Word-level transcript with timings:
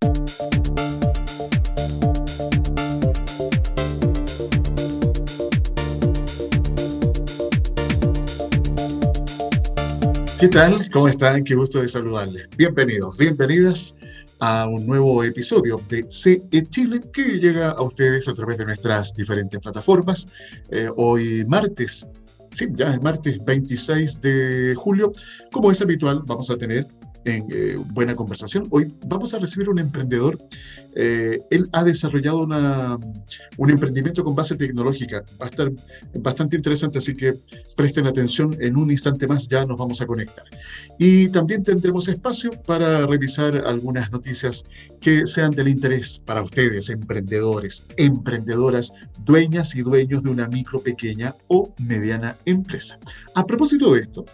¿Qué 0.00 0.08
tal? 10.48 10.88
¿Cómo 10.90 11.06
están? 11.06 11.44
Qué 11.44 11.54
gusto 11.54 11.82
de 11.82 11.88
saludarles. 11.88 12.48
Bienvenidos, 12.56 13.18
bienvenidas 13.18 13.94
a 14.38 14.66
un 14.66 14.86
nuevo 14.86 15.22
episodio 15.22 15.78
de 15.90 16.06
CE 16.08 16.66
Chile 16.70 17.02
que 17.12 17.38
llega 17.38 17.72
a 17.72 17.82
ustedes 17.82 18.26
a 18.26 18.32
través 18.32 18.56
de 18.56 18.64
nuestras 18.64 19.12
diferentes 19.12 19.60
plataformas. 19.60 20.26
Eh, 20.70 20.88
hoy 20.96 21.44
martes, 21.46 22.06
sí, 22.52 22.68
ya 22.74 22.94
es 22.94 23.02
martes 23.02 23.36
26 23.44 24.18
de 24.22 24.74
julio. 24.76 25.12
Como 25.52 25.70
es 25.70 25.82
habitual, 25.82 26.22
vamos 26.24 26.48
a 26.48 26.56
tener 26.56 26.86
en 27.24 27.46
eh, 27.50 27.76
Buena 27.78 28.14
Conversación. 28.14 28.66
Hoy 28.70 28.92
vamos 29.06 29.34
a 29.34 29.38
recibir 29.38 29.68
un 29.68 29.78
emprendedor. 29.78 30.38
Eh, 30.94 31.40
él 31.50 31.68
ha 31.72 31.84
desarrollado 31.84 32.42
una, 32.42 32.98
un 33.56 33.70
emprendimiento 33.70 34.24
con 34.24 34.34
base 34.34 34.56
tecnológica. 34.56 35.22
Va 35.40 35.46
a 35.46 35.48
estar 35.48 35.70
bastante 36.14 36.56
interesante, 36.56 36.98
así 36.98 37.14
que 37.14 37.38
presten 37.76 38.06
atención. 38.06 38.56
En 38.60 38.76
un 38.76 38.90
instante 38.90 39.26
más 39.26 39.48
ya 39.48 39.64
nos 39.64 39.78
vamos 39.78 40.00
a 40.00 40.06
conectar. 40.06 40.44
Y 40.98 41.28
también 41.28 41.62
tendremos 41.62 42.08
espacio 42.08 42.50
para 42.66 43.06
revisar 43.06 43.56
algunas 43.66 44.10
noticias 44.10 44.64
que 45.00 45.26
sean 45.26 45.50
del 45.50 45.68
interés 45.68 46.20
para 46.24 46.42
ustedes, 46.42 46.90
emprendedores, 46.90 47.84
emprendedoras, 47.96 48.92
dueñas 49.24 49.74
y 49.74 49.82
dueños 49.82 50.22
de 50.22 50.30
una 50.30 50.48
micro, 50.48 50.80
pequeña 50.80 51.34
o 51.48 51.72
mediana 51.78 52.36
empresa. 52.44 52.98
A 53.34 53.46
propósito 53.46 53.94
de 53.94 54.00
esto, 54.00 54.24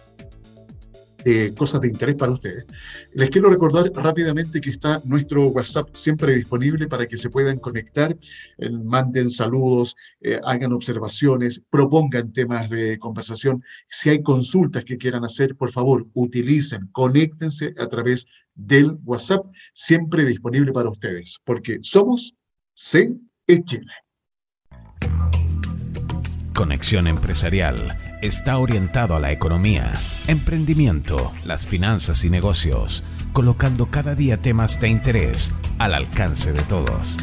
cosas 1.55 1.81
de 1.81 1.87
interés 1.89 2.15
para 2.15 2.31
ustedes. 2.31 2.65
Les 3.13 3.29
quiero 3.29 3.49
recordar 3.49 3.91
rápidamente 3.93 4.61
que 4.61 4.69
está 4.69 5.01
nuestro 5.05 5.47
WhatsApp 5.47 5.89
siempre 5.93 6.35
disponible 6.35 6.87
para 6.87 7.05
que 7.05 7.17
se 7.17 7.29
puedan 7.29 7.57
conectar, 7.59 8.15
eh, 8.57 8.69
manden 8.69 9.29
saludos, 9.29 9.95
eh, 10.21 10.39
hagan 10.43 10.73
observaciones, 10.73 11.61
propongan 11.69 12.31
temas 12.31 12.69
de 12.69 12.97
conversación. 12.99 13.63
Si 13.89 14.09
hay 14.09 14.21
consultas 14.21 14.85
que 14.85 14.97
quieran 14.97 15.25
hacer, 15.25 15.55
por 15.55 15.71
favor, 15.71 16.07
utilicen, 16.13 16.87
conéctense 16.91 17.73
a 17.77 17.87
través 17.87 18.25
del 18.55 18.97
WhatsApp, 19.03 19.45
siempre 19.73 20.25
disponible 20.25 20.71
para 20.71 20.89
ustedes, 20.89 21.39
porque 21.43 21.79
somos 21.81 22.33
C 22.73 23.15
Chile. 23.63 23.91
Conexión 26.53 27.07
Empresarial 27.07 28.06
está 28.21 28.57
orientado 28.57 29.15
a 29.15 29.19
la 29.19 29.31
economía, 29.31 29.93
emprendimiento, 30.27 31.31
las 31.45 31.67
finanzas 31.67 32.25
y 32.25 32.29
negocios, 32.29 33.03
colocando 33.31 33.91
cada 33.91 34.15
día 34.15 34.37
temas 34.37 34.79
de 34.81 34.89
interés 34.89 35.53
al 35.77 35.93
alcance 35.93 36.51
de 36.51 36.61
todos. 36.63 37.17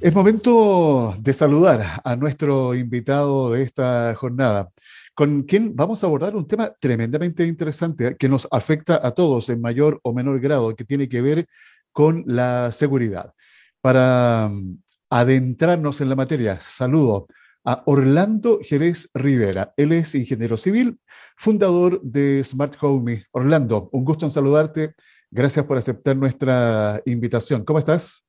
Es 0.00 0.14
momento 0.14 1.14
de 1.20 1.32
saludar 1.32 2.00
a 2.02 2.16
nuestro 2.16 2.74
invitado 2.74 3.52
de 3.52 3.62
esta 3.62 4.14
jornada, 4.16 4.70
con 5.14 5.42
quien 5.42 5.76
vamos 5.76 6.02
a 6.02 6.06
abordar 6.06 6.34
un 6.34 6.48
tema 6.48 6.72
tremendamente 6.80 7.46
interesante 7.46 8.16
que 8.18 8.28
nos 8.28 8.48
afecta 8.50 8.98
a 9.00 9.12
todos 9.12 9.48
en 9.48 9.60
mayor 9.60 10.00
o 10.02 10.12
menor 10.12 10.40
grado, 10.40 10.74
que 10.74 10.84
tiene 10.84 11.08
que 11.08 11.20
ver 11.20 11.46
con 11.92 12.24
la 12.26 12.72
seguridad. 12.72 13.32
Para 13.80 14.48
mm, 14.50 14.78
adentrarnos 15.10 16.00
en 16.00 16.08
la 16.08 16.16
materia, 16.16 16.60
saludo 16.60 17.28
a 17.64 17.82
Orlando 17.86 18.60
Jerez 18.62 19.08
Rivera. 19.14 19.72
Él 19.76 19.92
es 19.92 20.14
ingeniero 20.14 20.56
civil, 20.56 20.98
fundador 21.36 22.00
de 22.02 22.42
Smart 22.44 22.76
Home. 22.80 23.24
Orlando, 23.32 23.88
un 23.92 24.04
gusto 24.04 24.26
en 24.26 24.30
saludarte. 24.30 24.94
Gracias 25.30 25.64
por 25.64 25.78
aceptar 25.78 26.16
nuestra 26.16 27.00
invitación. 27.06 27.64
¿Cómo 27.64 27.78
estás? 27.78 28.24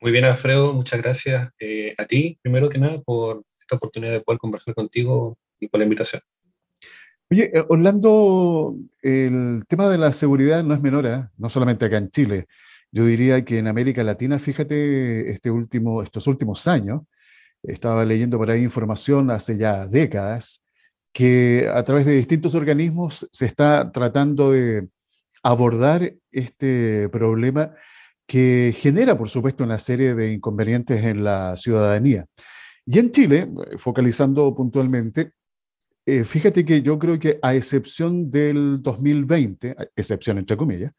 Muy 0.00 0.12
bien, 0.12 0.24
Alfredo. 0.24 0.72
Muchas 0.72 1.02
gracias 1.02 1.50
eh, 1.58 1.94
a 1.98 2.04
ti, 2.06 2.38
primero 2.42 2.68
que 2.68 2.78
nada, 2.78 3.00
por 3.00 3.42
esta 3.60 3.76
oportunidad 3.76 4.12
de 4.12 4.20
poder 4.20 4.38
conversar 4.38 4.74
contigo 4.74 5.38
y 5.58 5.68
por 5.68 5.80
la 5.80 5.84
invitación. 5.84 6.22
Oye, 7.30 7.50
eh, 7.52 7.64
Orlando, 7.68 8.76
el 9.02 9.64
tema 9.66 9.88
de 9.88 9.98
la 9.98 10.12
seguridad 10.12 10.62
no 10.62 10.74
es 10.74 10.80
menor, 10.80 11.06
¿eh? 11.06 11.24
no 11.36 11.50
solamente 11.50 11.86
acá 11.86 11.96
en 11.96 12.10
Chile. 12.10 12.46
Yo 12.92 13.04
diría 13.04 13.44
que 13.44 13.58
en 13.58 13.66
América 13.66 14.04
Latina, 14.04 14.38
fíjate, 14.38 15.30
este 15.30 15.50
último, 15.50 16.02
estos 16.02 16.26
últimos 16.28 16.68
años, 16.68 17.02
estaba 17.62 18.04
leyendo 18.04 18.38
por 18.38 18.50
ahí 18.50 18.62
información 18.62 19.30
hace 19.30 19.56
ya 19.56 19.86
décadas 19.86 20.64
que 21.12 21.68
a 21.72 21.82
través 21.82 22.04
de 22.04 22.12
distintos 22.12 22.54
organismos 22.54 23.26
se 23.32 23.46
está 23.46 23.90
tratando 23.90 24.52
de 24.52 24.88
abordar 25.42 26.12
este 26.30 27.08
problema 27.08 27.72
que 28.26 28.74
genera, 28.76 29.16
por 29.16 29.28
supuesto, 29.28 29.64
una 29.64 29.78
serie 29.78 30.14
de 30.14 30.32
inconvenientes 30.32 31.02
en 31.04 31.24
la 31.24 31.56
ciudadanía. 31.56 32.26
Y 32.84 32.98
en 32.98 33.10
Chile, 33.10 33.48
focalizando 33.78 34.54
puntualmente, 34.54 35.32
eh, 36.04 36.24
fíjate 36.24 36.64
que 36.64 36.82
yo 36.82 36.98
creo 36.98 37.18
que 37.18 37.38
a 37.42 37.54
excepción 37.54 38.30
del 38.30 38.82
2020, 38.82 39.74
excepción 39.96 40.38
entre 40.38 40.56
comillas, 40.56 40.92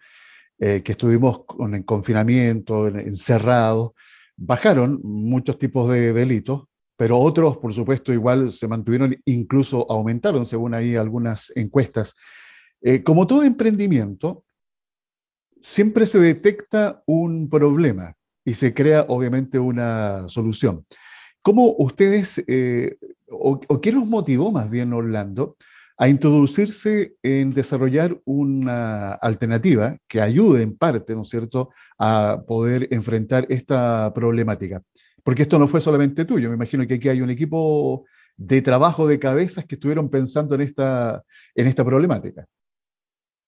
eh, 0.60 0.82
que 0.84 0.94
estuvimos 0.94 1.46
con 1.46 1.76
el 1.76 1.86
confinamiento, 1.86 2.88
encerrados, 2.88 3.92
bajaron 4.38 5.02
muchos 5.04 5.58
tipos 5.58 5.90
de 5.92 6.14
delitos, 6.14 6.64
pero 6.96 7.20
otros, 7.20 7.58
por 7.58 7.74
supuesto, 7.74 8.14
igual 8.14 8.52
se 8.52 8.68
mantuvieron, 8.68 9.16
incluso 9.26 9.86
aumentaron, 9.92 10.46
según 10.46 10.74
ahí 10.74 10.96
algunas 10.96 11.52
encuestas. 11.56 12.16
Eh, 12.82 13.04
como 13.04 13.28
todo 13.28 13.44
emprendimiento, 13.44 14.46
siempre 15.62 16.08
se 16.08 16.20
detecta 16.20 17.04
un 17.06 17.50
problema 17.50 18.16
y 18.46 18.54
se 18.54 18.74
crea, 18.74 19.06
obviamente, 19.10 19.60
una 19.60 20.30
solución. 20.30 20.86
¿Cómo 21.42 21.76
ustedes, 21.78 22.44
eh, 22.48 22.98
o, 23.30 23.60
qué 23.82 23.92
los 23.92 24.06
motivó 24.06 24.52
más 24.52 24.70
bien, 24.70 24.94
Orlando, 24.94 25.58
a 25.98 26.08
introducirse 26.08 27.16
en 27.24 27.54
desarrollar 27.54 28.20
una 28.24 29.14
alternativa 29.14 29.98
que 30.08 30.22
ayude 30.22 30.62
en 30.62 30.78
parte, 30.78 31.16
¿no 31.16 31.24
es 31.24 31.30
cierto?, 31.30 31.72
a 31.98 32.44
poder 32.48 32.88
enfrentar 32.92 33.48
esta 33.50 34.14
problemática. 34.14 34.84
Porque 35.24 35.42
esto 35.42 35.58
no 35.58 35.68
fue 35.68 35.82
solamente 35.82 36.24
tuyo, 36.24 36.50
me 36.50 36.56
imagino 36.56 36.86
que 36.86 36.96
aquí 36.96 37.10
hay 37.10 37.22
un 37.22 37.32
equipo 37.32 38.06
de 38.38 38.62
trabajo 38.62 39.08
de 39.08 39.18
cabezas 39.18 39.66
que 39.66 39.76
estuvieron 39.76 40.10
pensando 40.10 40.54
en 40.54 40.62
esta, 40.62 41.24
en 41.56 41.68
esta 41.68 41.84
problemática. 41.84 42.46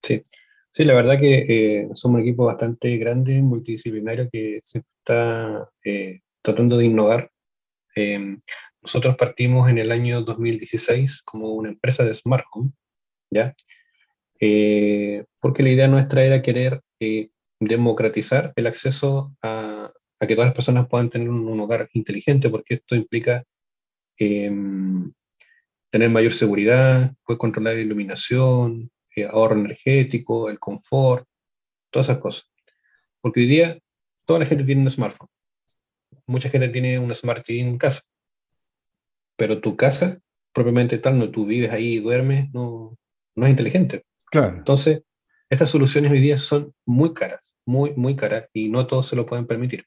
Sí, 0.01 0.23
sí, 0.71 0.83
la 0.83 0.95
verdad 0.95 1.19
que 1.19 1.45
eh, 1.81 1.89
somos 1.93 2.15
un 2.15 2.21
equipo 2.21 2.45
bastante 2.45 2.97
grande, 2.97 3.41
multidisciplinario, 3.43 4.27
que 4.31 4.59
se 4.63 4.79
está 4.79 5.69
eh, 5.83 6.21
tratando 6.41 6.77
de 6.77 6.85
innovar. 6.85 7.31
Eh, 7.95 8.37
nosotros 8.81 9.15
partimos 9.17 9.69
en 9.69 9.77
el 9.77 9.91
año 9.91 10.21
2016 10.21 11.21
como 11.23 11.53
una 11.53 11.69
empresa 11.69 12.03
de 12.03 12.13
Smart 12.13 12.45
Home, 12.51 12.71
¿ya? 13.31 13.55
Eh, 14.39 15.25
porque 15.39 15.63
la 15.63 15.69
idea 15.69 15.87
nuestra 15.87 16.23
era 16.23 16.41
querer 16.41 16.81
eh, 16.99 17.29
democratizar 17.59 18.53
el 18.55 18.67
acceso 18.67 19.35
a, 19.41 19.91
que 20.21 20.35
todas 20.35 20.47
las 20.49 20.55
personas 20.55 20.87
puedan 20.87 21.09
tener 21.09 21.29
un, 21.29 21.59
hogar 21.59 21.89
inteligente, 21.93 22.49
porque 22.49 22.75
esto 22.75 22.95
implica 22.95 23.43
em, 24.17 25.11
tener 25.91 26.09
mayor 26.09 26.33
seguridad, 26.33 27.13
poder 27.25 27.37
controlar 27.37 27.75
la 27.75 27.81
iluminación, 27.81 28.91
eh, 29.15 29.25
ahorro 29.25 29.59
energético, 29.59 30.49
el 30.49 30.59
confort, 30.59 31.27
todas 31.91 32.07
esas 32.07 32.19
cosas. 32.19 32.45
Porque 33.21 33.41
hoy 33.41 33.47
día 33.47 33.79
toda 34.25 34.39
la 34.39 34.45
gente 34.45 34.63
tiene 34.63 34.81
un 34.81 34.89
smartphone. 34.89 35.29
Mucha 36.27 36.49
gente 36.49 36.69
tiene 36.69 36.99
un 36.99 37.13
Smart 37.13 37.45
TV 37.45 37.61
en 37.61 37.77
casa 37.77 38.03
pero 39.39 39.61
tu 39.61 39.77
casa, 39.77 40.19
propiamente 40.53 40.97
tal, 40.97 41.17
no 41.17 41.31
tú 41.31 41.45
vives 41.45 41.71
ahí 41.71 41.93
y 41.93 41.99
duermes, 41.99 42.53
no, 42.53 42.97
no 43.35 43.45
es 43.45 43.49
inteligente. 43.49 44.03
Claro. 44.25 44.57
Entonces, 44.57 45.01
estas 45.49 45.69
soluciones 45.69 46.11
hoy 46.11 46.19
día 46.19 46.37
son 46.37 46.73
muy 46.85 47.13
caras, 47.13 47.49
muy, 47.65 47.93
muy 47.95 48.17
caras, 48.17 48.49
y 48.51 48.67
no 48.67 48.85
todos 48.85 49.07
se 49.07 49.15
lo 49.15 49.25
pueden 49.25 49.47
permitir. 49.47 49.85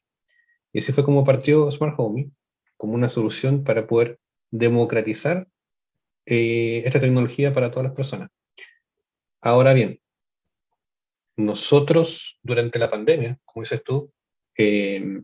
Y 0.72 0.78
así 0.78 0.92
fue 0.92 1.04
como 1.04 1.22
partió 1.22 1.70
Smart 1.70 1.94
Home, 1.98 2.30
como 2.78 2.94
una 2.94 3.10
solución 3.10 3.62
para 3.62 3.86
poder 3.86 4.18
democratizar 4.50 5.46
eh, 6.24 6.82
esta 6.86 6.98
tecnología 6.98 7.52
para 7.52 7.70
todas 7.70 7.84
las 7.84 7.94
personas. 7.94 8.30
Ahora 9.42 9.74
bien, 9.74 10.00
nosotros 11.36 12.38
durante 12.42 12.78
la 12.78 12.90
pandemia, 12.90 13.38
como 13.44 13.64
dices 13.64 13.84
tú, 13.84 14.10
eh, 14.56 15.22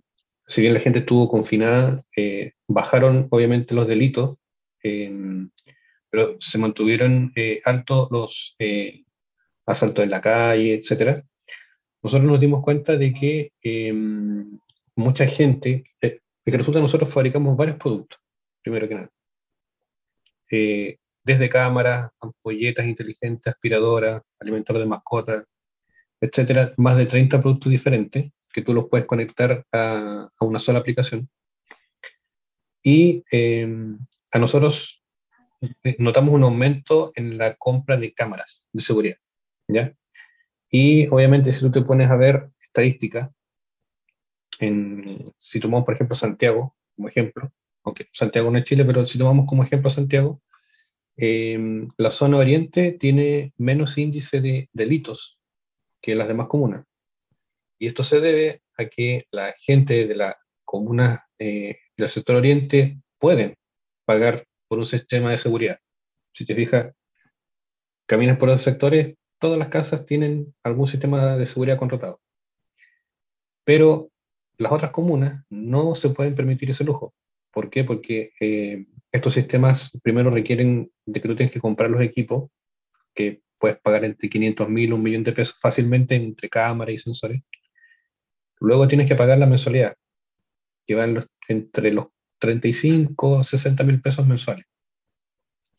si 0.49 0.63
bien 0.63 0.73
la 0.73 0.81
gente 0.81 1.01
estuvo 1.01 1.29
confinada, 1.29 2.03
eh, 2.17 2.53
bajaron 2.67 3.29
obviamente 3.31 3.75
los 3.75 3.87
delitos, 3.87 4.39
pero 6.11 6.37
se 6.41 6.57
mantuvieron 6.59 7.33
eh, 7.37 7.61
altos 7.65 8.09
los 8.11 8.57
eh, 8.59 9.05
asaltos 9.67 10.03
en 10.03 10.11
la 10.11 10.23
calle, 10.23 10.75
etc. 10.75 11.23
Nosotros 12.03 12.27
nos 12.27 12.41
dimos 12.41 12.65
cuenta 12.65 12.97
de 12.97 13.13
que 13.13 13.53
mucha 14.97 15.27
gente, 15.27 15.85
de 16.01 16.21
que 16.45 16.57
resulta 16.57 16.81
nosotros 16.81 17.13
fabricamos 17.13 17.55
varios 17.55 17.77
productos, 17.77 18.19
primero 18.63 18.89
que 18.89 18.95
nada. 18.95 19.11
desde 21.25 21.49
cámaras, 21.51 22.11
ampolletas 22.21 22.87
inteligentes, 22.87 23.53
aspiradoras, 23.53 24.23
alimentadores 24.41 24.87
de 24.87 24.89
mascotas, 24.89 25.45
etcétera, 26.23 26.73
más 26.79 26.97
de 26.97 27.05
30 27.05 27.41
productos 27.43 27.71
diferentes 27.71 28.33
que 28.59 28.65
tú 28.65 28.75
los 28.75 28.89
puedes 28.89 29.07
conectar 29.07 29.65
a, 29.73 30.29
una 30.41 30.59
sola 30.59 30.81
aplicación. 30.81 31.29
Y 32.83 33.23
em, 33.31 33.99
a 34.33 34.39
nosotros 34.41 35.01
eh, 35.61 35.95
notamos 36.01 36.35
un 36.35 36.43
aumento 36.43 37.13
en 37.15 37.39
la 37.39 37.55
compra 37.55 37.97
de 37.97 38.13
cámaras 38.13 38.67
de 38.73 38.83
seguridad, 38.83 39.17
¿ya? 39.69 39.95
Y 40.71 41.07
obviamente 41.07 41.53
si 41.53 41.61
tú 41.61 41.71
te 41.71 41.83
pones 41.83 42.11
a 42.11 42.17
ver 42.17 42.51
estadísticas, 42.61 43.31
si 45.39 45.61
tomamos 45.61 45.85
por 45.85 45.95
ejemplo 45.95 46.17
Santiago 46.17 46.75
como 46.97 47.09
ejemplo, 47.09 47.53
aunque 47.85 48.09
Santiago 48.11 48.51
no 48.51 48.59
es 48.59 48.65
Chile, 48.65 48.85
pero 48.85 49.07
si 49.07 49.19
tomamos 49.19 49.47
como 49.47 49.63
ejemplo 49.63 49.89
Santiago, 49.89 50.43
em, 51.17 51.89
la 51.97 52.11
zona 52.11 52.39
oriente 52.39 52.91
tiene 52.99 53.53
menos 53.57 53.97
índice 53.99 54.41
de 54.41 54.69
delitos 54.73 55.39
que 56.01 56.17
las 56.17 56.27
demás 56.27 56.49
comunas. 56.49 56.88
Y 57.79 57.87
esto 57.87 58.03
se 58.03 58.21
debe 58.21 58.63
a 58.77 58.87
que 58.87 59.27
la 59.31 59.55
gente 59.59 60.07
de 60.07 60.15
la 60.15 60.37
comuna 60.65 61.27
eh, 61.39 61.79
del 61.97 62.09
sector 62.09 62.37
oriente 62.37 63.01
pueden 63.19 63.55
pagar 64.05 64.47
por 64.69 64.79
un 64.79 64.85
sistema 64.85 65.31
de 65.31 65.39
seguridad. 65.39 65.79
Si 66.33 66.45
te 66.45 66.55
fijas, 66.55 66.95
caminas 68.07 68.39
por 68.39 68.49
los 68.49 68.61
sectores, 68.61 69.17
todas 69.39 69.59
las 69.59 69.69
casas 69.69 70.07
tienen 70.07 70.55
algún 70.63 70.87
sistema 70.87 71.37
de 71.37 71.47
seguridad 71.47 71.79
contratado. 71.79 72.21
Pero 73.65 74.11
las 74.59 74.73
otras 74.73 74.91
comunas 74.91 75.45
no 75.51 75.95
se 75.95 76.11
pueden 76.11 76.35
permitir 76.35 76.71
ese 76.71 76.85
lujo. 76.85 77.15
¿Por 77.53 77.71
qué? 77.71 77.85
Porque 77.85 78.33
eh, 78.41 78.87
estos 79.13 79.35
sistemas 79.35 79.91
primero 80.03 80.31
requieren 80.31 80.91
de 81.07 81.21
que 81.21 81.29
tú 81.29 81.37
tienes 81.37 81.53
que 81.53 81.61
comprar 81.61 81.91
los 81.91 82.03
equipos, 82.03 82.51
que 83.15 83.43
puedes 83.59 83.79
pagar 83.79 84.05
entre 84.05 84.29
500 84.29 84.69
mil, 84.69 84.93
un 84.93 85.03
millón 85.03 85.25
de 85.25 85.33
pesos 85.33 85.59
fácilmente 85.61 86.15
entre 86.15 86.49
cámaras 86.49 86.95
y 86.95 86.99
sensores. 86.99 87.43
Luego 88.61 88.89
tienes 88.89 89.09
que 89.09 89.15
pagar 89.15 89.39
la 89.39 89.47
mensualidad, 89.47 89.95
que 90.87 90.95
va 90.95 91.07
entre 91.49 91.93
los 91.93 92.07
35 92.39 93.45
60 93.45 93.85
mil 93.85 94.01
pesos 94.01 94.27
mensuales. 94.27 94.65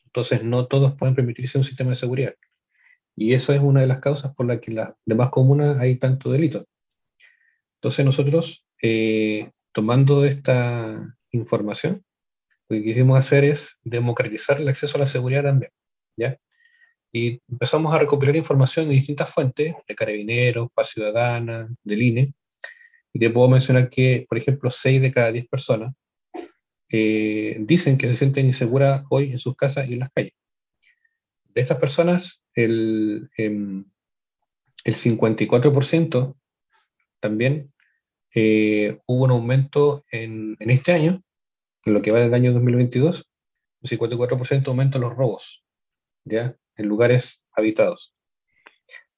Entonces, 0.06 0.44
no 0.44 0.68
todos 0.68 0.96
pueden 0.96 1.16
permitirse 1.16 1.58
un 1.58 1.64
sistema 1.64 1.92
de 1.92 1.96
seguridad. 1.96 2.36
Y 3.16 3.34
eso 3.34 3.54
es 3.54 3.62
una 3.62 3.81
de 3.81 3.88
las 3.88 4.00
causas 4.00 4.34
por 4.34 4.46
las 4.46 4.60
que 4.60 4.72
en 4.72 4.78
las 4.78 4.94
demás 5.06 5.30
comunas 5.30 5.78
hay 5.80 5.98
tanto 5.98 6.31
delito. 6.31 6.66
Entonces, 7.76 8.06
nosotros, 8.06 8.66
eh, 8.81 9.52
tomando 9.72 10.26
esta 10.26 11.16
información, 11.31 12.04
lo 12.70 12.78
que 12.78 12.84
quisimos 12.84 13.20
hacer 13.20 13.46
es 13.46 13.78
democratizar 13.84 14.60
el 14.60 14.68
acceso 14.68 14.98
a 14.98 15.02
la 15.02 15.06
seguridad 15.06 15.44
también. 15.44 15.72
¿ya? 16.18 16.38
Y 17.12 17.42
empezamos 17.48 17.94
a 17.94 18.00
recopilar 18.00 18.36
información 18.36 18.88
de 18.88 18.96
distintas 18.96 19.34
fuentes, 19.34 19.76
de 19.88 19.96
Carabineros, 19.96 20.70
Paz 20.74 20.90
Ciudadana, 20.90 21.68
del 21.84 22.02
INE, 22.02 22.34
y 23.14 23.20
te 23.20 23.30
puedo 23.30 23.50
mencionar 23.50 23.90
que, 23.90 24.26
por 24.28 24.38
ejemplo, 24.38 24.70
6 24.70 25.02
de 25.02 25.12
cada 25.12 25.32
10 25.32 25.48
personas 25.48 25.94
eh, 26.90 27.58
dicen 27.60 27.98
que 27.98 28.08
se 28.08 28.16
sienten 28.16 28.48
inseguras 28.48 29.04
hoy 29.10 29.32
en 29.32 29.40
sus 29.40 29.56
casas 29.56 29.88
y 29.88 29.94
en 29.94 30.00
las 30.00 30.12
calles. 30.12 30.34
De 31.46 31.62
estas 31.62 31.78
personas, 31.78 32.44
el, 32.54 33.30
em, 33.38 33.86
el 34.84 34.96
54% 34.96 36.36
también 37.20 37.74
eh, 38.34 39.00
hubo 39.08 39.26
un 39.26 39.32
aumento 39.32 40.06
en, 40.12 40.56
en, 40.60 40.70
este 40.70 40.92
año, 40.92 41.24
en 41.86 41.94
lo 41.94 42.02
que 42.02 42.12
va 42.12 42.20
del 42.20 42.34
año 42.34 42.54
2022, 42.54 43.28
un 43.82 43.90
54% 43.90 44.68
aumento 44.68 44.98
en 44.98 45.02
los 45.02 45.16
robos, 45.16 45.64
¿ya? 46.26 46.56
En 46.76 46.88
lugares 46.88 47.44
habitados. 47.52 48.14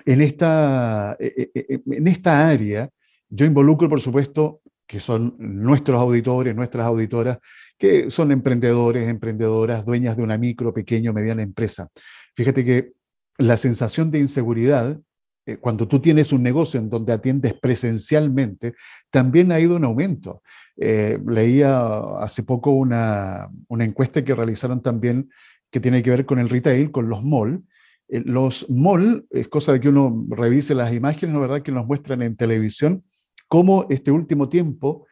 en 0.06 0.22
esta, 0.22 1.16
eh, 1.20 1.52
eh, 1.54 1.66
eh, 1.70 1.82
en 1.86 2.08
esta 2.08 2.48
área 2.48 2.90
yo 3.30 3.46
involucro, 3.46 3.90
por 3.90 4.02
supuesto, 4.02 4.62
que 4.88 5.00
son 5.00 5.36
nuestros 5.40 6.00
auditores, 6.00 6.56
nuestras 6.56 6.86
auditoras, 6.86 7.40
que 7.78 8.10
son 8.12 8.32
emprendedores, 8.32 9.08
emprendedoras, 9.08 9.86
dueñas 9.86 10.18
de 10.18 10.24
una 10.24 10.38
micro, 10.38 10.74
pequeño, 10.74 11.14
mediana 11.14 11.44
empresa. 11.44 11.90
Fíjate 12.36 12.64
que 12.64 12.94
la 13.38 13.58
sensación 13.58 14.12
de 14.12 14.20
inseguridad, 14.20 15.00
eh, 15.46 15.58
cuando 15.58 15.88
tú 15.88 16.00
tienes 16.00 16.32
un 16.32 16.42
negocio 16.42 16.80
en 16.80 16.90
donde 16.90 17.14
atiendes 17.14 17.54
presencialmente, 17.54 18.74
también 19.10 19.52
ha 19.52 19.60
ido 19.60 19.78
en 19.78 19.84
aumento. 19.84 20.42
Eh, 20.78 21.20
leía 21.28 21.98
hace 22.20 22.44
poco 22.44 22.72
una, 22.72 23.50
encuesta 23.70 24.24
que 24.24 24.36
realizaron 24.36 24.82
también 24.82 25.30
que 25.70 25.80
tiene 25.80 26.02
que 26.02 26.10
ver 26.10 26.26
con 26.26 26.40
el 26.40 26.50
retail, 26.50 26.92
con 26.92 27.10
los 27.10 27.24
malls. 27.24 27.62
Eh, 28.08 28.22
los 28.26 28.70
malls, 28.70 29.24
es 29.32 29.50
cosa 29.50 29.74
de 29.74 29.82
que 29.82 29.90
uno 29.90 30.26
revise 30.30 30.74
las 30.76 30.94
imágenes, 30.94 31.34
¿no 31.34 31.42
verdad?, 31.42 31.62
que 31.62 31.72
nos 31.72 31.86
muestran 31.86 32.22
en 32.22 32.38
televisión, 32.38 33.04
cómo 33.48 33.86
este 33.90 34.12
último 34.12 34.48
tiempo 34.48 35.06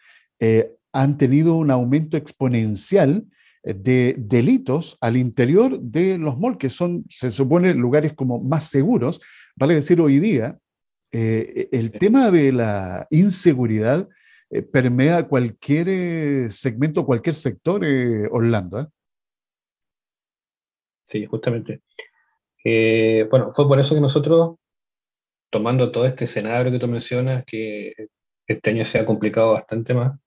han 0.94 1.18
tenido 1.18 1.56
un 1.56 1.72
aumento 1.72 2.16
exponencial 2.16 3.26
eh, 3.64 3.74
de 3.74 4.16
delitos 4.18 4.98
al 5.02 5.18
interior 5.18 5.80
de 5.80 6.18
los 6.18 6.38
malls, 6.40 6.58
que 6.58 6.70
son, 6.70 7.04
se 7.10 7.32
supone, 7.32 7.74
lugares 7.74 8.14
como 8.14 8.40
más 8.40 8.70
seguros. 8.70 9.20
Vale 9.56 9.76
decir, 9.76 10.00
hoy 10.00 10.20
día, 10.20 10.58
eh, 11.12 11.68
el 11.72 11.92
tema 11.92 12.32
de 12.32 12.52
la 12.52 13.08
inseguridad 13.10 14.08
eh, 14.50 14.62
permea 14.62 15.28
cualquier 15.28 16.52
segmento, 16.52 17.06
cualquier 17.06 17.36
sector, 17.36 17.84
Orlando. 18.32 18.90
Sí, 21.08 21.26
justamente. 21.26 21.82
bueno, 23.30 23.52
fue 23.52 23.68
por 23.68 23.80
eso 23.80 23.96
que 23.96 24.02
nosotros, 24.02 24.56
tomando 25.50 25.92
todo 25.92 26.06
este 26.06 26.24
escenario 26.26 26.72
que 26.72 26.80
tú 26.80 26.88
mencionas, 26.88 27.44
que 27.46 27.94
este 28.48 28.70
año 28.72 28.84
se 28.84 29.00
ha 29.00 29.06
complicado 29.06 29.54
bastante 29.54 29.94
más, 29.94 30.20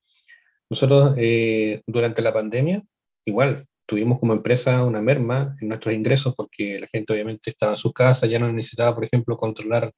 nosotros, 0.70 1.14
eh, 1.16 1.82
durante 1.86 2.22
la 2.22 2.32
pandemia, 2.32 2.82
igual, 3.24 3.66
tuvimos 3.86 4.18
como 4.18 4.32
empresa 4.32 4.84
una 4.84 5.00
merma 5.00 5.56
en 5.60 5.68
nuestros 5.68 5.94
ingresos 5.94 6.34
porque 6.34 6.80
la 6.80 6.88
gente 6.88 7.12
obviamente 7.12 7.50
estaba 7.50 7.72
en 7.72 7.78
sus 7.78 7.92
casas, 7.92 8.28
ya 8.28 8.38
no 8.38 8.52
necesitaba, 8.52 8.94
por 8.94 9.04
ejemplo, 9.04 9.36
controlar 9.36 9.92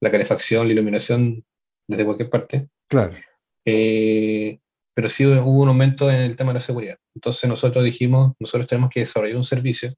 la 0.00 0.10
calefacción, 0.10 0.66
la 0.66 0.72
iluminación 0.72 1.44
desde 1.88 2.04
cualquier 2.04 2.30
parte. 2.30 2.68
Claro. 2.88 3.14
Eh, 3.64 4.58
pero 4.94 5.08
sí 5.08 5.26
hubo 5.26 5.62
un 5.62 5.68
aumento 5.68 6.10
en 6.10 6.20
el 6.20 6.36
tema 6.36 6.50
de 6.50 6.54
la 6.54 6.60
seguridad. 6.60 6.98
Entonces 7.14 7.48
nosotros 7.50 7.84
dijimos, 7.84 8.34
nosotros 8.38 8.66
tenemos 8.66 8.90
que 8.90 9.00
desarrollar 9.00 9.36
un 9.36 9.44
servicio 9.44 9.92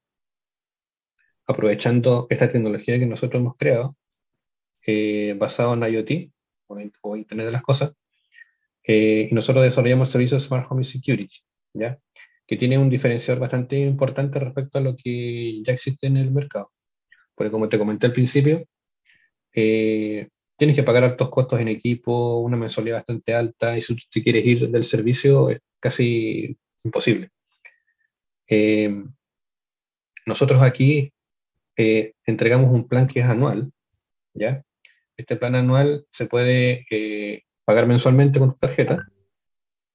aprovechando 1.47 2.27
esta 2.31 2.49
tecnología 2.49 2.99
que 2.99 3.07
nosotros 3.07 3.41
hemos 3.41 3.57
creado, 3.57 3.97
eh, 4.87 5.35
basado 5.39 5.75
en 5.75 5.83
IoT 5.83 6.33
o, 7.03 7.17
Internet 7.17 7.47
de 7.47 7.53
las 7.53 7.63
Cosas, 7.63 7.93
eh, 8.91 9.29
nosotros 9.33 9.65
desarrollamos 9.65 10.09
el 10.09 10.13
servicio 10.13 10.39
de 10.39 10.45
Smart 10.45 10.67
Home 10.71 10.83
Security, 10.83 11.37
¿ya? 11.75 11.99
que 12.47 12.57
tiene 12.57 12.79
un 12.79 12.89
diferenciador 12.89 13.39
bastante 13.39 13.79
importante 13.79 14.41
respecto 14.41 14.79
a 14.79 14.81
lo 14.81 14.97
que 14.97 15.63
ya 15.63 15.75
existe 15.75 16.07
en 16.07 16.17
el 16.17 16.31
mercado. 16.31 16.73
Porque 17.35 17.51
como 17.51 17.69
te 17.69 17.79
comenté 17.79 18.07
al 18.07 18.13
principio, 18.13 18.65
eh, 19.53 20.29
tienes 20.57 20.75
que 20.75 20.83
pagar 20.83 21.05
altos 21.05 21.29
costos 21.29 21.61
en 21.61 21.69
equipo, 21.69 22.39
una 22.39 22.57
mensualidad 22.57 22.97
bastante 22.97 23.35
alta, 23.35 23.77
y 23.77 23.83
si 23.83 23.95
tú 23.95 24.03
te 24.11 24.23
quieres 24.23 24.47
ir 24.47 24.71
del 24.71 24.85
servicio 24.85 25.51
es 25.51 25.61
casi 25.79 26.57
imposible. 26.83 27.29
Eh, 28.49 29.05
nosotros 30.25 30.63
aquí 30.63 31.13
eh, 31.77 32.15
entregamos 32.25 32.73
un 32.73 32.89
plan 32.89 33.07
que 33.07 33.21
es 33.21 33.27
anual, 33.27 33.71
¿ya? 34.33 34.65
Este 35.15 35.37
plan 35.37 35.55
anual 35.57 36.07
se 36.11 36.25
puede 36.27 36.87
pagar 37.69 37.87
mensualmente 37.87 38.39
con 38.39 38.53
tu 38.53 38.57
tarjeta, 38.57 39.07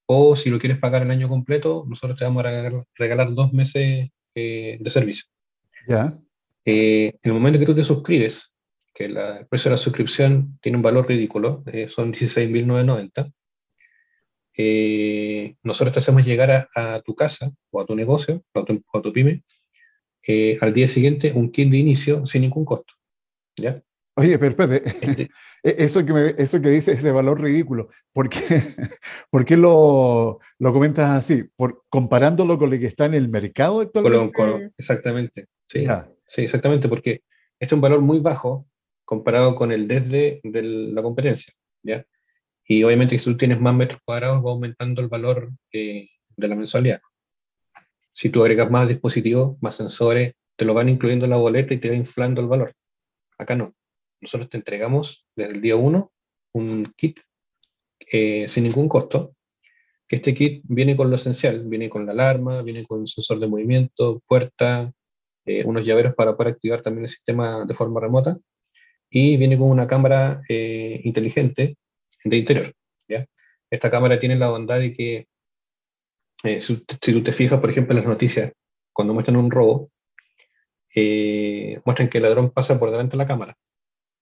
o 0.06 0.36
si 0.36 0.52
lo 0.52 0.60
quieres 0.60 0.78
pagar 0.78 1.02
el 1.02 1.10
año 1.10 1.28
completo, 1.28 1.86
nosotros 1.88 2.20
te 2.20 2.24
vamos 2.24 2.46
a 2.46 2.86
regalar, 2.94 3.34
dos 3.34 3.52
meses 3.52 4.12
de 4.36 4.90
servicio. 4.92 5.26
Ya. 5.88 6.14
en 6.66 7.18
el 7.24 7.34
momento 7.34 7.58
que 7.58 7.66
tú 7.66 7.74
te 7.74 7.84
suscribes 7.84 8.54
que 8.94 9.06
el 9.06 9.48
precio 9.50 9.70
de 9.70 9.74
la 9.74 9.78
suscripción 9.78 10.60
tiene 10.62 10.78
un 10.78 10.84
valor 10.84 11.08
ridículo, 11.08 11.64
eh, 11.66 11.88
son 11.88 12.14
16.990. 12.14 13.34
Eh, 14.56 15.56
nosotros 15.64 15.94
te 15.94 16.00
hacemos 16.00 16.24
llegar 16.24 16.70
a, 16.76 17.02
tu 17.02 17.16
casa 17.16 17.52
o 17.72 17.82
a 17.82 17.88
tu 17.88 17.96
negocio 17.96 18.44
o 18.54 18.60
a 18.60 19.02
tu, 19.02 19.12
pyme 19.12 19.44
eh, 20.28 20.60
al 20.62 20.76
día 20.76 20.86
siguiente 20.86 21.34
un 21.34 21.52
kit 21.52 21.72
de 21.72 21.78
inicio 21.78 22.24
sin 22.28 22.44
ningún 22.44 22.66
costo. 22.66 22.94
¿ya? 23.56 23.82
Oye, 24.16 24.38
pero 24.38 24.52
espérate, 24.52 24.84
e, 25.64 25.76
eso, 25.80 26.06
que 26.06 26.14
me, 26.14 26.28
eso 26.38 26.62
que 26.62 26.70
dice 26.70 26.94
ese 26.94 27.12
valor 27.12 27.42
ridículo, 27.42 27.90
¿por 28.12 28.30
qué, 28.30 28.40
¿por 29.32 29.46
qué 29.46 29.58
lo, 29.58 30.40
lo, 30.60 30.74
comentas 30.74 31.10
así? 31.10 31.44
¿Por, 31.56 31.84
¿Comparándolo 31.90 32.58
con 32.58 32.70
lo 32.70 32.78
que 32.78 32.88
está 32.88 33.06
en 33.06 33.16
el 33.16 33.30
mercado 33.30 33.82
actualmente? 33.82 34.72
exactamente, 34.78 35.48
sí, 35.68 35.86
sí, 36.28 36.44
exactamente, 36.44 36.88
porque 36.88 37.22
este 37.60 37.66
es 37.66 37.74
un 37.74 37.82
valor 37.82 38.02
muy 38.02 38.20
bajo 38.20 38.68
comparado 39.06 39.56
con 39.56 39.72
el 39.72 39.88
desde 39.88 40.40
de 40.44 40.62
la 40.62 41.02
competencia, 41.02 41.54
¿ya? 41.82 42.06
Y 42.66 42.84
obviamente 42.84 43.18
si 43.18 43.26
tú 43.26 43.36
tienes 43.36 43.60
más 43.60 43.76
metros 43.76 44.00
cuadrados 44.06 44.44
va 44.46 44.52
aumentando 44.52 45.02
el 45.02 45.10
valor 45.10 45.52
eh, 45.74 46.08
de 46.38 46.48
la 46.48 46.56
mensualidad. 46.56 47.02
Si 48.14 48.30
tú 48.30 48.42
agregas 48.42 48.72
más 48.72 48.88
dispositivos, 48.88 49.58
más 49.62 49.76
sensores, 49.76 50.34
te 50.56 50.66
lo 50.66 50.74
van 50.74 50.88
incluyendo 50.88 51.26
en 51.26 51.32
la 51.32 51.38
boleta 51.38 51.74
y 51.74 51.80
te 51.80 51.90
va 51.90 51.96
inflando 51.96 52.42
el 52.42 52.48
valor. 52.48 52.74
Acá 53.38 53.56
no. 53.56 53.74
Nosotros 54.24 54.50
te 54.50 54.58
entregamos 54.58 55.26
desde 55.36 55.54
el 55.54 55.62
día 55.62 55.76
1 55.76 56.12
un 56.54 56.94
kit 56.96 57.20
eh, 58.00 58.48
sin 58.48 58.64
ningún 58.64 58.90
costo, 58.90 59.36
que 60.08 60.18
este 60.18 60.34
kit 60.34 60.64
viene 60.66 60.96
con 60.96 61.10
lo 61.10 61.16
esencial, 61.16 61.64
viene 61.66 61.90
con 61.90 62.06
la 62.06 62.14
alarma, 62.14 62.62
viene 62.62 62.86
con 62.86 63.00
un 63.00 63.08
sensor 63.08 63.40
de 63.40 63.48
movimiento, 63.48 64.22
puerta, 64.28 64.92
eh, 65.46 65.64
unos 65.66 65.86
llaveros 65.86 66.16
para 66.16 66.36
poder 66.36 66.54
activar 66.54 66.82
también 66.82 67.04
el 67.04 67.10
sistema 67.10 67.66
de 67.66 67.74
forma 67.74 68.00
remota, 68.00 68.38
y 69.10 69.38
viene 69.38 69.58
con 69.58 69.70
una 69.70 69.86
cámara 69.86 70.42
eh, 70.50 71.00
inteligente 71.04 71.78
de 72.24 72.38
interior. 72.38 72.74
¿ya? 73.08 73.28
Esta 73.70 73.92
cámara 73.92 74.20
tiene 74.20 74.36
la 74.36 74.50
bondad 74.50 74.80
de 74.80 74.94
que, 74.94 75.28
eh, 76.44 76.60
si, 76.60 76.78
tú 76.78 77.24
te 77.24 77.32
fijas, 77.32 77.60
por 77.60 77.70
ejemplo, 77.70 77.94
en 77.94 77.98
las 77.98 78.08
noticias, 78.08 78.52
cuando 78.92 79.14
muestran 79.14 79.38
un 79.38 79.52
robo, 79.52 79.92
eh, 80.96 81.80
muestran 81.86 82.10
que 82.10 82.18
el 82.20 82.24
ladrón 82.24 82.52
pasa 82.52 82.80
por 82.80 82.92
delante 82.92 83.12
de 83.12 83.18
la 83.18 83.28
cámara. 83.28 83.56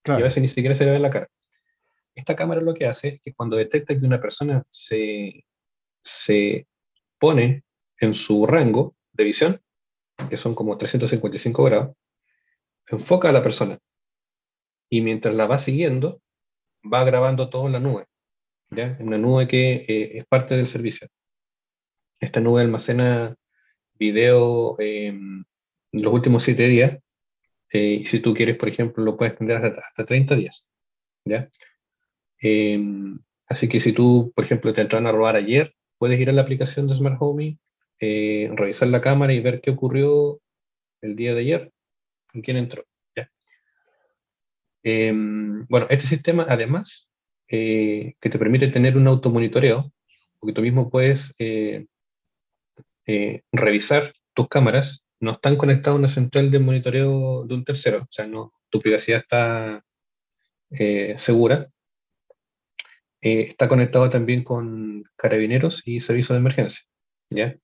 Y 0.04 0.10
a 0.10 0.16
veces 0.16 0.42
ni 0.42 0.48
siquiera 0.48 0.74
se 0.74 0.84
le 0.84 0.92
ve 0.92 0.98
la 0.98 1.10
cara. 1.10 1.28
Esta 2.14 2.34
cámara 2.34 2.60
lo 2.60 2.74
que 2.74 2.86
hace 2.86 3.08
es 3.08 3.20
que 3.22 3.32
cuando 3.34 3.56
detecta 3.56 3.98
que 3.98 4.04
una 4.04 4.20
persona 4.20 4.64
se, 4.68 5.44
se 6.02 6.66
pone 7.18 7.64
en 7.98 8.14
su 8.14 8.46
rango 8.46 8.96
de 9.12 9.24
visión, 9.24 9.60
que 10.28 10.36
son 10.36 10.54
como 10.54 10.76
355 10.76 11.64
grados, 11.64 11.96
enfoca 12.88 13.28
a 13.28 13.32
la 13.32 13.42
persona 13.42 13.78
y 14.90 15.00
mientras 15.00 15.34
la 15.34 15.46
va 15.46 15.56
siguiendo, 15.56 16.20
va 16.92 17.04
grabando 17.04 17.48
todo 17.48 17.66
en 17.66 17.72
la 17.72 17.80
nube, 17.80 18.06
¿ya? 18.70 18.96
En 18.98 19.08
una 19.08 19.18
nube 19.18 19.48
que 19.48 19.86
eh, 19.88 20.18
es 20.18 20.26
parte 20.26 20.56
del 20.56 20.66
servicio. 20.66 21.08
Esta 22.20 22.40
nube 22.40 22.60
almacena 22.60 23.34
video 23.94 24.76
eh, 24.78 25.18
los 25.92 26.12
últimos 26.12 26.42
siete 26.42 26.68
días, 26.68 26.98
eh, 27.72 28.02
si 28.04 28.20
tú 28.20 28.34
quieres, 28.34 28.56
por 28.56 28.68
ejemplo, 28.68 29.04
lo 29.04 29.16
puedes 29.16 29.32
extender 29.32 29.56
hasta, 29.64 30.04
30 30.04 30.36
días, 30.36 30.68
¿ya? 31.24 31.48
Em, 32.40 33.18
así 33.48 33.68
que 33.68 33.80
si 33.80 33.92
tú, 33.92 34.32
por 34.34 34.44
ejemplo, 34.44 34.72
te 34.72 34.82
entraron 34.82 35.06
a 35.06 35.12
robar 35.12 35.36
ayer, 35.36 35.74
puedes 35.98 36.20
ir 36.20 36.30
a 36.30 36.32
la 36.32 36.42
aplicación 36.42 36.88
de 36.88 36.94
Smart 36.94 37.16
Home, 37.20 37.58
eh, 38.00 38.50
revisar 38.54 38.88
la 38.88 39.00
cámara 39.00 39.32
y 39.32 39.40
ver 39.40 39.60
qué 39.60 39.70
ocurrió 39.70 40.40
el 41.02 41.16
día 41.16 41.34
de 41.34 41.40
ayer, 41.40 41.72
con 42.32 42.42
quién 42.42 42.56
entró. 42.56 42.84
Em, 44.82 45.64
bueno, 45.68 45.86
este 45.90 46.06
sistema 46.06 46.44
además 46.48 47.12
eh, 47.48 48.14
que 48.20 48.30
te 48.30 48.38
permite 48.38 48.68
tener 48.68 48.96
un 48.96 49.06
automonitoreo, 49.06 49.92
porque 50.38 50.54
tú 50.54 50.62
mismo 50.62 50.90
puedes 50.90 51.34
eh, 51.38 51.86
eh, 53.06 53.42
revisar 53.52 54.14
tus 54.34 54.48
cámaras, 54.48 55.01
no 55.22 55.30
están 55.30 55.56
conectados 55.56 55.96
a 55.96 55.98
una 56.00 56.08
central 56.08 56.50
de 56.50 56.58
monitoreo 56.58 57.44
de 57.46 57.54
un 57.54 57.64
tercero, 57.64 58.02
o 58.02 58.08
sea, 58.10 58.26
no, 58.26 58.52
tu 58.68 58.80
privacidad 58.80 59.20
está 59.20 59.84
segura. 61.16 61.70
está 63.20 63.68
conectado 63.68 64.08
también 64.08 64.42
con 64.42 65.04
carabineros 65.16 65.82
y 65.86 66.00
servicios 66.00 66.30
de 66.30 66.38
emergencia, 66.38 66.84
¿ya? 67.30 67.56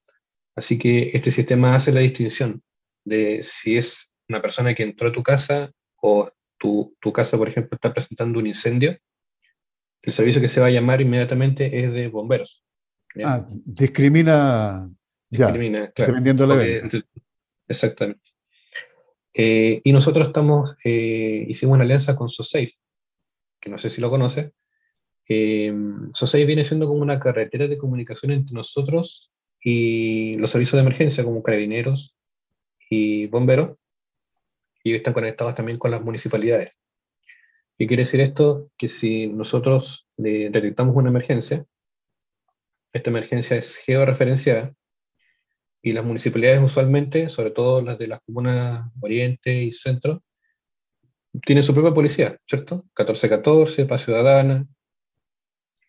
Así 0.54 0.78
que 0.78 1.10
este 1.14 1.30
sistema 1.30 1.74
hace 1.74 1.92
la 1.92 2.00
distinción 2.00 2.62
de 3.04 3.42
si 3.42 3.76
es 3.76 4.14
una 4.28 4.40
persona 4.40 4.74
que 4.74 4.84
entró 4.84 5.08
a 5.08 5.12
tu 5.12 5.22
casa 5.22 5.72
o 6.00 6.30
tu, 6.58 6.96
tu, 7.00 7.12
casa, 7.12 7.36
por 7.38 7.48
ejemplo, 7.48 7.74
está 7.74 7.92
presentando 7.92 8.38
un 8.38 8.46
incendio, 8.46 8.96
el 10.02 10.12
servicio 10.12 10.40
que 10.40 10.48
se 10.48 10.60
va 10.60 10.66
a 10.66 10.70
llamar 10.70 11.00
inmediatamente 11.00 11.80
es 11.80 11.92
de 11.92 12.08
bomberos. 12.08 12.62
Ah, 13.24 13.44
discrimina, 13.64 14.88
discrimina 15.28 15.90
claro, 15.90 16.12
dependiendo 16.12 16.46
de 16.46 17.04
Exactamente. 17.68 18.30
Eh, 19.34 19.80
y 19.84 19.92
nosotros 19.92 20.26
estamos, 20.26 20.74
eh, 20.84 21.44
hicimos 21.48 21.74
una 21.74 21.84
alianza 21.84 22.16
con 22.16 22.28
SoSafe, 22.28 22.72
que 23.60 23.70
no 23.70 23.78
sé 23.78 23.88
si 23.88 24.00
lo 24.00 24.10
conoce. 24.10 24.52
Eh, 25.28 25.72
SoSafe 26.14 26.46
viene 26.46 26.64
siendo 26.64 26.88
como 26.88 27.02
una 27.02 27.20
carretera 27.20 27.66
de 27.68 27.78
comunicación 27.78 28.32
entre 28.32 28.54
nosotros 28.54 29.30
y 29.62 30.36
los 30.38 30.50
servicios 30.50 30.74
de 30.74 30.80
emergencia, 30.80 31.24
como 31.24 31.42
carabineros 31.42 32.16
y 32.88 33.26
bomberos, 33.26 33.76
y 34.82 34.94
están 34.94 35.12
conectados 35.12 35.54
también 35.54 35.78
con 35.78 35.90
las 35.90 36.02
municipalidades. 36.02 36.74
¿Qué 37.78 37.86
quiere 37.86 38.02
decir 38.02 38.20
esto? 38.20 38.70
Que 38.76 38.88
si 38.88 39.28
nosotros 39.28 40.08
eh, 40.16 40.48
detectamos 40.50 40.96
una 40.96 41.10
emergencia, 41.10 41.64
esta 42.92 43.10
emergencia 43.10 43.56
es 43.56 43.76
georreferenciada 43.76 44.74
y 45.82 45.92
las 45.92 46.04
municipalidades 46.04 46.62
usualmente, 46.62 47.28
sobre 47.28 47.50
todo 47.50 47.82
las 47.82 47.98
de 47.98 48.08
las 48.08 48.20
comunas 48.22 48.90
Oriente 49.00 49.62
y 49.62 49.70
Centro, 49.70 50.22
tienen 51.44 51.62
su 51.62 51.74
propia 51.74 51.94
policía, 51.94 52.38
¿cierto? 52.46 52.76
1414, 52.96 53.86
Paz 53.86 54.04
Ciudadana, 54.04 54.66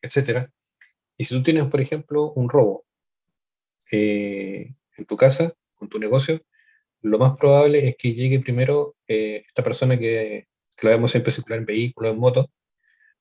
etc. 0.01 0.49
Y 1.17 1.23
si 1.23 1.35
tú 1.35 1.43
tienes, 1.43 1.67
por 1.69 1.81
ejemplo, 1.81 2.31
un 2.33 2.49
robo 2.49 2.85
eh, 3.91 4.73
en 4.97 5.05
tu 5.05 5.15
casa, 5.15 5.53
en 5.81 5.89
tu 5.89 5.99
negocio, 5.99 6.41
lo 7.01 7.17
más 7.17 7.37
probable 7.37 7.87
es 7.87 7.95
que 7.97 8.13
llegue 8.13 8.39
primero 8.39 8.95
eh, 9.07 9.43
esta 9.47 9.63
persona 9.63 9.97
que, 9.97 10.47
que, 10.75 10.87
lo 10.87 10.91
vemos 10.91 11.11
siempre 11.11 11.31
circular 11.31 11.59
en 11.59 11.65
vehículos, 11.65 12.13
en 12.13 12.19
moto, 12.19 12.49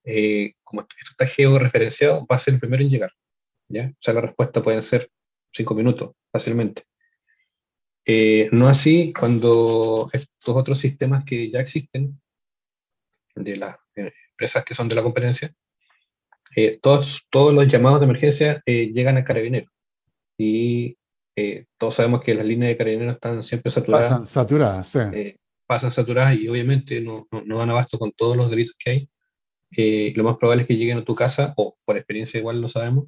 eh, 0.05 0.55
como 0.65 0.83
esto 0.83 1.11
está 1.11 1.27
georreferenciado, 1.27 2.27
va 2.27 2.37
a 2.37 2.39
ser 2.39 2.55
el 2.55 2.61
primero 2.61 2.83
en 2.83 2.91
llegar. 2.91 3.13
¿ya? 3.69 3.89
O 3.89 3.99
sea, 4.01 4.15
la 4.15 4.23
respuesta 4.23 4.63
puede 4.63 4.83
ser 4.83 5.11
cinco 5.53 5.75
minutos, 5.75 6.13
fácilmente. 6.33 6.85
Eh, 8.05 8.49
no 8.53 8.69
así 8.69 9.13
cuando 9.13 10.09
estos 10.13 10.57
otros 10.57 10.79
sistemas 10.79 11.25
que 11.25 11.51
ya 11.51 11.61
existen, 11.61 12.21
de 13.35 13.57
las 13.57 13.77
empresas 13.95 14.65
que 14.65 14.75
son 14.75 14.89
de 14.89 14.95
la 14.95 15.03
competencia, 15.03 15.55
todos, 16.81 17.27
todos 17.31 17.55
los 17.55 17.69
llamados 17.69 18.01
de 18.01 18.07
emergencia 18.07 18.63
llegan 18.67 19.17
a 19.17 19.23
carabinero 19.25 19.71
y 20.39 20.97
eh, 21.41 21.67
todos 21.77 21.95
sabemos 21.95 22.23
que 22.23 22.35
las 22.35 22.47
líneas 22.47 22.71
de 22.71 22.77
carabineros 22.77 23.15
están 23.15 23.43
siempre 23.45 23.71
saturadas. 23.71 24.09
Pasan 24.09 24.27
saturadas, 24.27 24.89
sí. 24.89 24.99
Eh, 25.13 25.37
pasan 25.67 25.93
saturadas 25.93 26.37
y 26.37 26.49
obviamente 26.49 27.01
no, 27.01 27.29
no, 27.31 27.59
dan 27.59 27.71
abasto 27.71 27.97
con 27.97 28.11
todos 28.11 28.37
los 28.37 28.51
delitos 28.51 28.75
que 28.79 28.91
hay. 28.91 29.09
Eh, 29.77 30.13
lo 30.17 30.25
más 30.25 30.37
probable 30.37 30.63
es 30.63 30.69
que 30.69 30.77
lleguen 30.77 30.99
a 30.99 31.05
tu 31.05 31.15
casa, 31.15 31.55
o 31.57 31.77
por 31.85 31.97
experiencia 31.97 32.39
igual 32.39 32.61
lo 32.61 32.69
sabemos, 32.69 33.07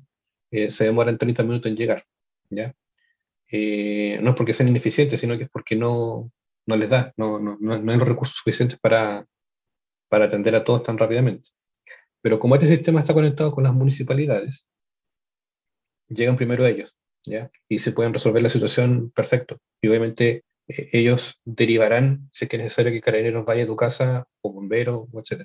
se 0.51 0.85
demoran 0.85 1.19
30 1.19 1.43
minutos 1.43 1.71
en 1.71 1.77
llegar. 1.77 2.05
¿ya? 2.51 2.73
No 3.53 4.31
es 4.31 4.37
porque 4.37 4.53
sean 4.55 4.69
ineficientes, 4.69 5.21
sino 5.21 5.37
que 5.37 5.45
es 5.45 5.51
porque 5.51 5.77
no, 5.77 6.31
no 6.67 6.77
les 6.77 6.91
da, 6.91 7.13
no, 7.17 7.39
no, 7.39 7.57
no, 7.61 7.93
hay 7.93 7.99
los 7.99 8.09
recursos 8.09 8.37
suficientes 8.37 8.79
para, 8.79 9.27
para 10.09 10.27
atender 10.27 10.55
a 10.55 10.65
todos 10.65 10.83
tan 10.83 10.99
rápidamente. 10.99 11.51
Pero 12.23 12.39
como 12.39 12.55
este 12.55 12.67
sistema 12.67 13.01
está 13.01 13.15
conectado 13.15 13.53
con 13.53 13.65
las 13.65 13.73
municipalidades, 13.73 14.67
llegan 16.09 16.37
primero 16.37 16.67
ellos. 16.67 16.95
Y 17.69 17.79
se 17.79 17.93
pueden 17.93 18.13
resolver 18.13 18.43
la 18.43 18.49
situación 18.49 19.11
perfecto. 19.11 19.59
Y 19.81 19.89
obviamente 19.89 20.45
eh, 20.69 20.89
ellos 20.93 21.41
derivarán 21.45 22.29
si 22.33 22.45
es 22.45 22.49
que 22.49 22.57
es 22.57 22.63
necesario 22.63 22.93
que 22.93 23.01
Carabineros 23.01 23.45
vaya 23.45 23.65
a 23.65 23.67
tu 23.67 23.77
casa 23.77 24.27
o 24.41 24.53
bombero, 24.53 25.09
etc. 25.15 25.43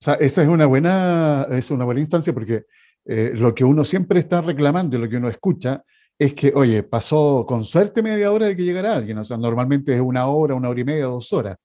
O 0.00 0.04
sea, 0.04 0.14
esa 0.14 0.42
es 0.42 0.48
una 0.48 0.66
buena, 0.66 1.46
es 1.50 1.70
una 1.70 1.84
buena 1.84 2.00
instancia 2.00 2.32
porque 2.32 2.64
eh, 3.04 3.32
lo 3.34 3.54
que 3.54 3.64
uno 3.64 3.84
siempre 3.84 4.20
está 4.20 4.40
reclamando 4.40 4.96
y 4.96 5.00
lo 5.00 5.08
que 5.08 5.16
uno 5.16 5.28
escucha 5.28 5.84
es 6.18 6.34
que, 6.34 6.52
oye, 6.54 6.82
pasó 6.82 7.44
con 7.46 7.64
suerte 7.64 8.02
media 8.02 8.32
hora 8.32 8.46
de 8.46 8.56
que 8.56 8.64
llegara 8.64 8.96
alguien, 8.96 9.18
o 9.18 9.24
sea, 9.24 9.36
normalmente 9.36 9.94
es 9.94 10.00
una 10.00 10.26
hora, 10.26 10.54
una 10.54 10.68
hora 10.68 10.80
y 10.80 10.84
media, 10.84 11.04
dos 11.04 11.32
horas. 11.32 11.56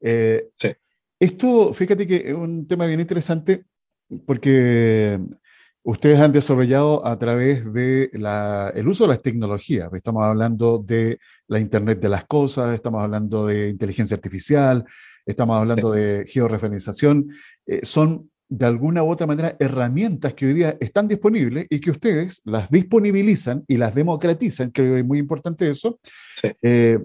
Eh, 0.00 0.48
sí. 0.56 0.68
Esto, 1.20 1.74
fíjate 1.74 2.06
que 2.06 2.16
es 2.28 2.34
un 2.34 2.66
tema 2.66 2.86
bien 2.86 3.00
interesante 3.00 3.64
porque 4.24 5.18
ustedes 5.82 6.20
han 6.20 6.32
desarrollado 6.32 7.04
a 7.04 7.18
través 7.18 7.70
del 7.72 8.26
el 8.74 8.88
uso 8.88 9.04
de 9.04 9.08
las 9.08 9.22
tecnologías. 9.22 9.92
Estamos 9.92 10.24
hablando 10.24 10.78
de 10.78 11.18
la 11.48 11.58
Internet 11.60 12.00
de 12.00 12.08
las 12.08 12.24
Cosas, 12.26 12.72
estamos 12.74 13.02
hablando 13.02 13.46
de 13.46 13.68
inteligencia 13.68 14.14
artificial, 14.14 14.84
estamos 15.26 15.58
hablando 15.58 15.90
de 15.90 16.24
georreferenciación. 16.26 17.30
Eh, 17.66 17.80
son 17.84 18.30
de 18.48 18.66
alguna 18.66 19.02
u 19.02 19.10
otra 19.10 19.26
manera 19.26 19.56
herramientas 19.58 20.34
que 20.34 20.46
hoy 20.46 20.54
día 20.54 20.76
están 20.80 21.06
disponibles 21.06 21.66
y 21.68 21.80
que 21.80 21.90
ustedes 21.90 22.40
las 22.44 22.70
disponibilizan 22.70 23.64
y 23.68 23.76
las 23.76 23.94
democratizan, 23.94 24.70
creo 24.70 24.94
que 24.94 25.00
es 25.00 25.06
muy 25.06 25.18
importante 25.18 25.68
eso, 25.68 26.00
eh, 26.62 26.98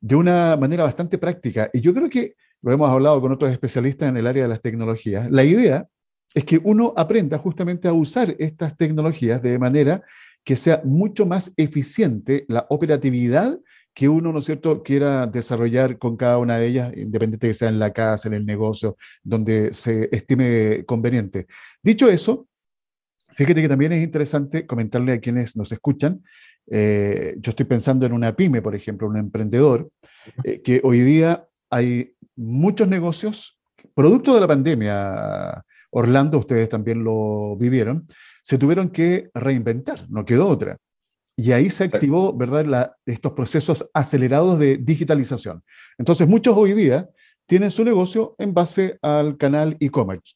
de 0.00 0.16
una 0.16 0.56
manera 0.56 0.84
bastante 0.84 1.18
práctica. 1.18 1.70
Y 1.72 1.80
yo 1.80 1.92
creo 1.92 2.08
que 2.08 2.34
lo 2.62 2.72
hemos 2.72 2.90
hablado 2.90 3.20
con 3.20 3.32
otros 3.32 3.50
especialistas 3.50 4.08
en 4.08 4.16
el 4.16 4.26
área 4.26 4.44
de 4.44 4.48
las 4.48 4.62
tecnologías. 4.62 5.30
La 5.30 5.44
idea 5.44 5.86
es 6.34 6.44
que 6.44 6.60
uno 6.64 6.92
aprenda 6.96 7.38
justamente 7.38 7.88
a 7.88 7.92
usar 7.92 8.34
estas 8.38 8.76
tecnologías 8.76 9.42
de 9.42 9.58
manera 9.58 10.02
que 10.44 10.56
sea 10.56 10.80
mucho 10.84 11.26
más 11.26 11.52
eficiente 11.56 12.44
la 12.48 12.66
operatividad 12.70 13.58
que 13.96 14.10
uno, 14.10 14.30
¿no 14.30 14.40
es 14.40 14.44
cierto?, 14.44 14.82
quiera 14.82 15.26
desarrollar 15.26 15.96
con 15.96 16.18
cada 16.18 16.36
una 16.36 16.58
de 16.58 16.66
ellas, 16.66 16.94
independiente 16.94 17.48
que 17.48 17.54
sea 17.54 17.70
en 17.70 17.78
la 17.78 17.94
casa, 17.94 18.28
en 18.28 18.34
el 18.34 18.44
negocio, 18.44 18.98
donde 19.22 19.72
se 19.72 20.10
estime 20.12 20.84
conveniente. 20.84 21.46
Dicho 21.82 22.10
eso, 22.10 22.46
fíjate 23.34 23.62
que 23.62 23.68
también 23.70 23.92
es 23.92 24.04
interesante 24.04 24.66
comentarle 24.66 25.14
a 25.14 25.18
quienes 25.18 25.56
nos 25.56 25.72
escuchan, 25.72 26.22
eh, 26.70 27.36
yo 27.38 27.48
estoy 27.48 27.64
pensando 27.64 28.04
en 28.04 28.12
una 28.12 28.36
pyme, 28.36 28.60
por 28.60 28.74
ejemplo, 28.74 29.08
un 29.08 29.16
emprendedor, 29.16 29.88
eh, 30.44 30.60
que 30.60 30.82
hoy 30.84 31.00
día 31.00 31.46
hay 31.70 32.12
muchos 32.36 32.88
negocios, 32.88 33.58
producto 33.94 34.34
de 34.34 34.40
la 34.42 34.46
pandemia, 34.46 35.64
Orlando, 35.88 36.38
ustedes 36.38 36.68
también 36.68 37.02
lo 37.02 37.56
vivieron, 37.56 38.06
se 38.42 38.58
tuvieron 38.58 38.90
que 38.90 39.30
reinventar, 39.32 40.04
no 40.10 40.26
quedó 40.26 40.48
otra. 40.48 40.76
Y 41.36 41.52
ahí 41.52 41.68
se 41.68 41.84
activó, 41.84 42.32
¿verdad?, 42.32 42.92
estos 43.04 43.32
procesos 43.32 43.88
acelerados 43.92 44.58
de 44.58 44.78
digitalización. 44.78 45.62
Entonces, 45.98 46.26
muchos 46.26 46.56
hoy 46.56 46.72
día 46.72 47.08
tienen 47.46 47.70
su 47.70 47.84
negocio 47.84 48.34
en 48.38 48.54
base 48.54 48.98
al 49.02 49.36
canal 49.36 49.76
e-commerce 49.78 50.34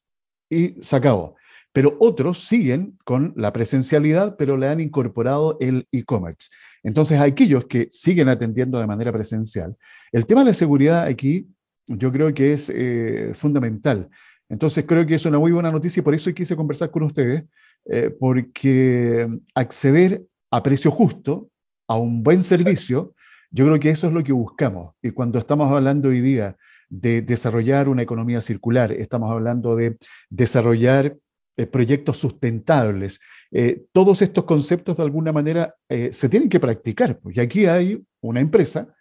y 0.51 0.75
se 0.83 0.97
acabó. 0.97 1.37
Pero 1.73 1.97
otros 2.01 2.47
siguen 2.47 2.99
con 3.05 3.33
la 3.37 3.53
presencialidad, 3.53 4.37
pero 4.37 4.57
le 4.57 4.69
han 4.69 4.81
incorporado 4.81 5.57
el 5.61 5.89
e-commerce. 5.91 6.49
Entonces, 6.83 7.19
aquellos 7.19 7.65
que 7.67 7.89
siguen 7.91 8.29
atendiendo 8.29 8.79
de 8.79 8.87
manera 8.87 9.13
presencial, 9.13 9.77
el 10.13 10.27
tema 10.27 10.43
de 10.43 10.51
la 10.51 10.55
seguridad 10.55 11.05
aquí 11.05 11.49
yo 11.97 12.13
creo 12.13 12.33
que 12.33 12.53
es 12.53 12.71
eh, 12.71 13.33
fundamental. 13.35 14.09
Entonces 14.49 14.85
creo 14.87 15.07
que 15.07 15.15
es 15.15 15.25
una 15.27 15.39
muy 15.39 15.53
buena 15.53 15.71
noticia 15.71 16.01
y 16.01 16.05
por 16.05 16.15
eso 16.15 16.33
quise 16.33 16.57
conversar 16.57 16.91
con 16.91 17.05
ustedes, 17.05 17.45
eh, 17.87 18.11
porque 18.19 19.27
acceder 19.55 20.25
a 20.51 20.63
precio 20.63 20.91
justo, 20.91 21.51
a 21.89 21.97
un 21.97 22.23
buen 22.23 22.43
servicio, 22.43 23.15
yo 23.51 23.67
creo 23.67 23.81
que 23.81 23.91
eso 23.91 24.07
es 24.07 24.13
lo 24.13 24.23
que 24.23 24.33
buscamos. 24.33 24.95
Y 25.03 25.11
cuando 25.11 25.39
estamos 25.39 25.71
hablando 25.71 26.09
hoy 26.09 26.21
día 26.21 26.57
de 26.89 27.23
desarrollar 27.23 27.89
una 27.89 28.03
economía 28.03 28.43
circular, 28.43 28.93
estamos 28.93 29.31
hablando 29.31 29.77
de 29.77 29.97
desarrollar 30.29 31.17
eh, 31.57 31.67
proyectos 31.67 32.19
sustentables, 32.19 33.21
eh, 33.51 33.85
todos 33.93 34.23
estos 34.23 34.45
conceptos 34.45 34.97
de 34.97 35.03
alguna 35.03 35.33
manera 35.33 35.75
se 35.89 36.29
tienen 36.29 36.49
que 36.49 36.61
practicar. 36.61 37.19
Pues, 37.19 37.37
y 37.37 37.41
aquí 37.41 37.67
hay 37.67 38.01
una 38.21 38.41
empresa 38.41 38.95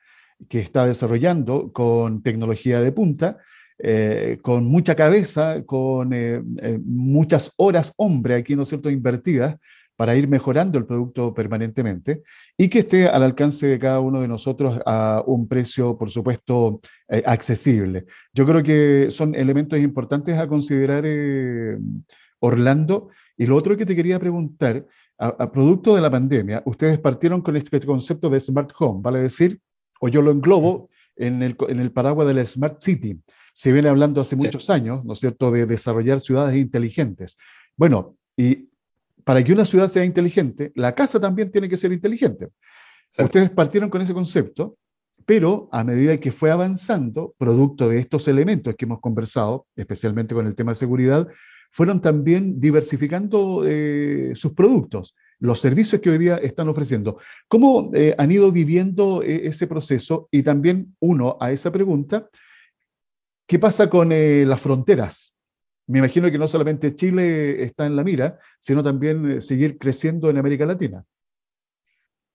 que 0.48 0.60
está 0.60 0.86
desarrollando 0.86 1.74
con 1.74 2.24
tecnología 2.24 2.80
de 2.82 2.92
punta, 2.92 3.38
eh, 3.82 4.40
con 4.42 4.66
mucha 4.66 4.96
cabeza, 4.96 5.64
con 5.66 6.14
eh, 6.14 6.42
eh, 6.62 6.80
muchas 6.84 7.54
horas 7.58 7.94
hombre 7.98 8.36
aquí, 8.36 8.56
¿no 8.56 8.64
es 8.64 8.70
cierto?, 8.70 8.90
invertidas 8.90 9.58
para 10.00 10.16
ir 10.16 10.30
mejorando 10.30 10.78
el 10.78 10.86
producto 10.86 11.34
permanentemente 11.34 12.24
y 12.58 12.70
que 12.70 12.80
esté 12.80 13.10
al 13.10 13.22
alcance 13.22 13.68
de 13.68 13.78
cada 13.78 14.00
uno 14.00 14.22
de 14.22 14.30
nosotros 14.30 14.80
a 14.86 15.22
un 15.28 15.46
precio, 15.46 15.98
por 15.98 16.10
supuesto, 16.10 16.80
accesible. 17.26 18.06
Yo 18.34 18.46
creo 18.46 18.64
que 18.64 19.12
son 19.12 19.36
elementos 19.36 19.78
importantes 19.78 20.40
a 20.40 20.48
considerar, 20.48 21.04
Orlando. 22.40 23.10
Y 23.36 23.46
lo 23.46 23.58
otro 23.58 23.76
que 23.76 23.86
te 23.86 23.94
quería 23.94 24.18
preguntar, 24.20 24.86
a, 25.18 25.52
producto 25.52 25.94
de 25.94 26.02
la 26.02 26.10
pandemia, 26.10 26.64
ustedes 26.66 26.98
partieron 26.98 27.42
con 27.42 27.58
este 27.58 27.82
concepto 27.82 28.30
de 28.30 28.40
smart 28.40 28.72
home, 28.80 29.02
vale 29.04 29.20
decir, 29.20 29.60
o 30.00 30.08
yo 30.08 30.22
lo 30.22 30.32
englobo 30.32 30.90
en 31.18 31.44
el, 31.44 31.58
en 31.68 31.82
el 31.82 31.92
paraguas 31.92 32.26
de 32.26 32.36
la 32.36 32.46
smart 32.46 32.82
city 32.82 33.20
se 33.54 33.74
viene 33.74 33.90
hablando 33.90 34.22
hace 34.22 34.38
muchos 34.38 34.70
años, 34.70 35.04
¿no 35.04 35.12
es 35.12 35.20
cierto?, 35.20 35.52
de 35.52 35.66
desarrollar 35.66 36.22
ciudades 36.22 36.56
inteligentes. 36.56 37.38
Bueno, 37.76 38.16
y 38.38 38.69
para 39.30 39.44
que 39.44 39.54
una 39.54 39.64
ciudad 39.64 39.88
sea 39.88 40.04
inteligente, 40.04 40.72
la 40.74 40.96
casa 40.96 41.20
también 41.20 41.52
tiene 41.52 41.70
que 41.70 41.78
ser 41.78 41.92
inteligente. 41.92 42.48
Ustedes 43.16 43.52
partieron 43.52 43.88
con 43.88 44.02
ese 44.02 44.12
concepto, 44.12 44.80
pero 45.24 45.70
a 45.72 45.84
medida 45.84 46.18
que 46.18 46.32
fue 46.32 46.50
avanzando, 46.50 47.36
producto 47.38 47.88
de 47.88 48.00
estos 48.00 48.28
elementos 48.28 48.74
que 48.76 48.86
hemos 48.86 49.00
conversado, 49.00 49.68
especialmente 49.76 50.34
con 50.34 50.48
el 50.48 50.56
tema 50.56 50.72
de 50.72 50.78
seguridad, 50.78 51.28
fueron 51.70 52.02
también 52.02 52.60
diversificando 52.60 53.62
eh, 53.68 54.32
sus 54.34 54.54
productos, 54.54 55.16
los 55.38 55.60
servicios 55.60 56.02
que 56.02 56.10
hoy 56.10 56.18
día 56.18 56.38
están 56.38 56.68
ofreciendo. 56.68 57.20
¿Cómo 57.48 57.92
eh, 57.94 58.16
han 58.18 58.32
ido 58.32 58.52
viviendo 58.52 59.22
eh, 59.22 59.42
ese 59.44 59.68
proceso? 59.68 60.28
Y 60.32 60.42
también 60.42 60.96
uno 61.02 61.38
a 61.40 61.52
esa 61.52 61.72
pregunta, 61.72 62.28
¿Qué 63.46 63.58
pasa 63.58 63.90
con 63.90 64.10
las 64.10 64.62
fronteras? 64.62 65.34
Me 65.90 66.00
imagino 66.00 66.30
que 66.32 66.38
no 66.38 66.48
solamente 66.48 66.96
Chile 66.96 67.64
está 67.64 67.86
en 67.86 67.96
la 67.96 68.04
mira, 68.04 68.40
sino 68.60 68.84
también 68.84 69.32
eh, 69.32 69.42
seguir 69.42 69.78
creciendo 69.78 70.30
en 70.30 70.38
América 70.38 70.66
Latina. 70.66 71.04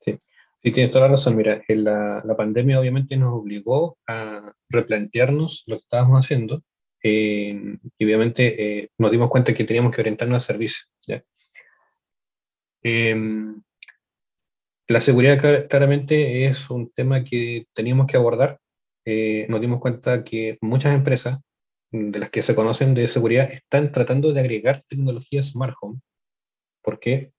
Sí, 0.01 0.19
sí 0.63 0.73
tienes 0.73 0.93
toda 0.93 1.07
la 1.07 1.13
razón. 1.13 1.37
Mira, 1.37 1.63
la, 1.69 2.23
la, 2.25 2.37
pandemia 2.37 2.81
obviamente 2.81 3.17
nos 3.17 3.33
obligó 3.33 3.97
a 4.07 4.53
replantearnos 4.69 5.63
lo 5.67 5.77
que 5.77 5.83
estábamos 5.83 6.25
haciendo 6.25 6.63
y 7.03 7.79
obviamente 8.03 8.79
eh, 8.79 8.91
nos 8.97 9.11
dimos 9.11 9.29
cuenta 9.29 9.53
que 9.55 9.65
teníamos 9.65 9.95
que 9.95 10.01
orientarnos 10.01 10.37
al 10.37 10.55
servicio. 10.55 10.87
Em, 12.83 13.63
la 14.89 15.01
seguridad 15.01 15.69
claramente 15.69 16.47
es 16.47 16.69
un 16.69 16.91
tema 16.91 17.25
que 17.25 17.67
teníamos 17.73 18.07
que 18.07 18.17
abordar 18.17 18.59
eh, 19.05 19.47
nos 19.51 19.61
dimos 19.61 19.81
cuenta 19.81 20.25
que 20.25 20.57
muchas 20.63 20.95
empresas 20.95 21.39
de 21.95 22.19
las 22.19 22.31
que 22.31 22.43
se 22.43 22.57
conocen 22.57 22.93
de 22.93 23.07
seguridad 23.07 23.49
están 23.53 23.93
tratando 23.93 24.33
de 24.33 24.41
agregar 24.41 24.83
tecnología 24.89 25.41
Smart 25.41 25.77
Home. 25.81 26.01
¿Por 26.83 26.99
qué? 26.99 27.33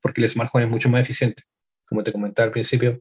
Porque 0.00 0.22
el 0.22 0.28
Smart 0.28 0.50
Home 0.52 0.64
es 0.64 0.70
mucho 0.70 0.88
más 0.88 1.02
eficiente. 1.02 1.42
Como 1.88 2.04
te 2.04 2.12
comentaba 2.12 2.46
al 2.46 2.52
principio, 2.52 3.00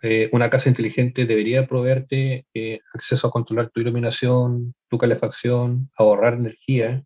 eh, 0.00 0.30
una 0.32 0.48
casa 0.48 0.70
inteligente 0.70 1.26
debería 1.26 1.66
proveerte 1.66 2.46
eh, 2.54 2.80
acceso 2.94 3.26
a 3.26 3.30
controlar 3.30 3.68
tu 3.68 3.82
iluminación, 3.82 4.74
tu 4.88 4.96
calefacción, 4.96 5.90
ahorrar 5.94 6.34
energía, 6.34 7.04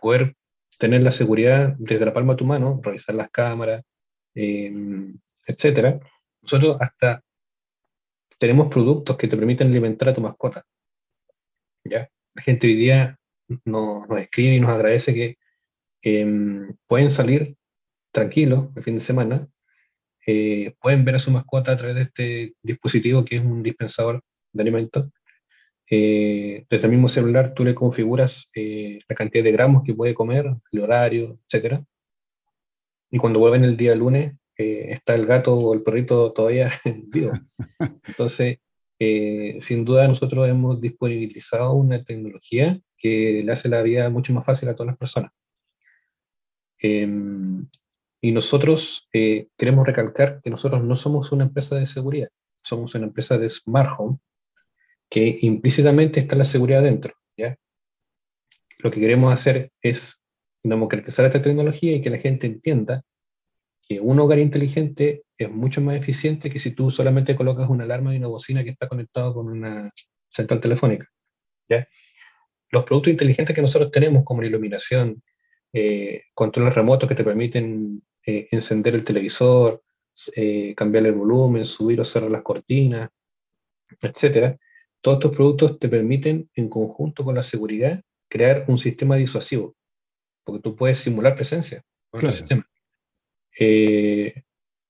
poder 0.00 0.34
tener 0.78 1.02
la 1.04 1.12
seguridad 1.12 1.76
desde 1.78 2.04
la 2.04 2.12
palma 2.12 2.32
de 2.34 2.38
tu 2.38 2.44
mano, 2.44 2.80
revisar 2.82 3.14
las 3.14 3.30
cámaras, 3.30 3.84
etc. 4.34 6.02
Nosotros 6.42 6.76
hasta 6.80 7.22
tenemos 8.36 8.68
productos 8.68 9.16
que 9.16 9.28
te 9.28 9.36
permiten 9.36 9.68
alimentar 9.68 10.08
a 10.08 10.14
tu 10.14 10.20
mascota. 10.20 10.64
¿Ya? 11.84 12.08
La 12.34 12.42
gente 12.42 12.66
hoy 12.66 12.74
día 12.74 13.18
nos, 13.64 14.08
escribe 14.18 14.54
y 14.54 14.60
nos 14.60 14.70
agradece 14.70 15.14
que 15.14 15.38
em, 16.02 16.76
pueden 16.86 17.10
salir 17.10 17.56
tranquilos 18.12 18.68
el 18.76 18.82
fin 18.82 18.94
de 18.94 19.00
semana, 19.00 19.48
eh, 20.26 20.74
pueden 20.80 21.04
ver 21.04 21.16
a 21.16 21.18
su 21.18 21.30
mascota 21.30 21.72
a 21.72 21.76
través 21.76 21.96
de 21.96 22.02
este 22.02 22.54
dispositivo 22.62 23.24
que 23.24 23.36
es 23.36 23.42
un 23.42 23.62
dispensador 23.62 24.22
de 24.52 24.62
alimentos. 24.62 25.10
Eh, 25.90 26.66
desde 26.68 26.86
el 26.86 26.92
mismo 26.92 27.08
celular 27.08 27.54
tú 27.54 27.64
le 27.64 27.74
configuras 27.74 28.48
eh, 28.54 29.00
la 29.08 29.16
cantidad 29.16 29.42
de 29.42 29.52
gramos 29.52 29.84
que 29.84 29.94
puede 29.94 30.14
comer, 30.14 30.54
el 30.72 30.80
horario, 30.80 31.38
etc. 31.50 31.80
Y 33.10 33.18
cuando 33.18 33.38
vuelven 33.38 33.64
el 33.64 33.76
día 33.76 33.94
lunes, 33.94 34.34
está 34.54 35.14
el 35.14 35.24
gato 35.24 35.54
o 35.54 35.72
el 35.72 35.82
perrito 35.82 36.32
todavía 36.32 36.70
vivo. 36.84 37.32
Entonces, 38.04 38.58
sin 38.98 39.84
duda 39.84 40.08
nosotros 40.08 40.48
hemos 40.48 40.80
disponibilizado 40.80 41.72
una 41.74 42.02
tecnología 42.04 42.80
que 42.96 43.42
le 43.44 43.52
hace 43.52 43.68
la 43.68 43.82
vida 43.82 44.10
mucho 44.10 44.32
más 44.32 44.44
fácil 44.44 44.68
a 44.68 44.74
todas 44.74 44.88
las 44.88 44.98
personas. 44.98 45.32
Em, 46.80 47.68
y 48.20 48.32
nosotros 48.32 49.08
eh, 49.12 49.48
queremos 49.56 49.86
recalcar 49.86 50.40
que 50.42 50.50
nosotros 50.50 50.82
no 50.82 50.96
somos 50.96 51.30
una 51.32 51.44
empresa 51.44 51.76
de 51.76 51.86
seguridad, 51.86 52.28
somos 52.62 52.94
una 52.94 53.06
empresa 53.06 53.38
de 53.38 53.48
smart 53.48 53.90
home, 53.98 54.18
que 55.08 55.38
implícitamente 55.42 56.20
está 56.20 56.36
la 56.36 56.44
seguridad 56.44 56.82
dentro. 56.82 57.14
Lo 58.80 58.92
que 58.92 59.00
queremos 59.00 59.32
hacer 59.32 59.72
es 59.82 60.22
democratizar 60.62 61.26
esta 61.26 61.42
tecnología 61.42 61.96
y 61.96 62.00
que 62.00 62.10
la 62.10 62.18
gente 62.18 62.46
entienda 62.46 63.04
que 63.88 64.00
un 64.00 64.20
hogar 64.20 64.38
inteligente 64.38 65.24
es 65.36 65.50
mucho 65.50 65.80
más 65.80 65.96
eficiente 65.96 66.50
que 66.50 66.58
si 66.58 66.72
tú 66.74 66.90
solamente 66.90 67.34
colocas 67.34 67.70
una 67.70 67.84
alarma 67.84 68.14
y 68.14 68.18
una 68.18 68.26
bocina 68.28 68.62
que 68.62 68.70
está 68.70 68.86
conectado 68.86 69.32
con 69.32 69.48
una 69.48 69.90
central 70.28 70.60
telefónica. 70.60 71.06
¿ya? 71.68 71.88
Los 72.70 72.84
productos 72.84 73.12
inteligentes 73.12 73.54
que 73.54 73.62
nosotros 73.62 73.90
tenemos, 73.90 74.24
como 74.24 74.42
la 74.42 74.48
iluminación, 74.48 75.22
eh, 75.72 76.22
controles 76.34 76.74
remotos 76.74 77.08
que 77.08 77.14
te 77.14 77.24
permiten 77.24 78.02
eh, 78.26 78.48
encender 78.50 78.94
el 78.94 79.04
televisor, 79.04 79.82
eh, 80.36 80.74
cambiar 80.74 81.06
el 81.06 81.12
volumen, 81.12 81.64
subir 81.64 82.00
o 82.00 82.04
cerrar 82.04 82.30
las 82.30 82.42
cortinas, 82.42 83.08
etcétera. 84.02 84.58
Todos 85.00 85.18
estos 85.18 85.36
productos 85.36 85.78
te 85.78 85.88
permiten, 85.88 86.50
en 86.54 86.68
conjunto 86.68 87.24
con 87.24 87.34
la 87.34 87.42
seguridad, 87.42 88.02
crear 88.28 88.64
un 88.68 88.76
sistema 88.76 89.16
disuasivo, 89.16 89.74
porque 90.44 90.60
tú 90.60 90.76
puedes 90.76 90.98
simular 90.98 91.36
presencia 91.36 91.82
en 92.12 92.26
el 92.26 92.32
sistema. 92.32 92.68
Eh, 93.58 94.42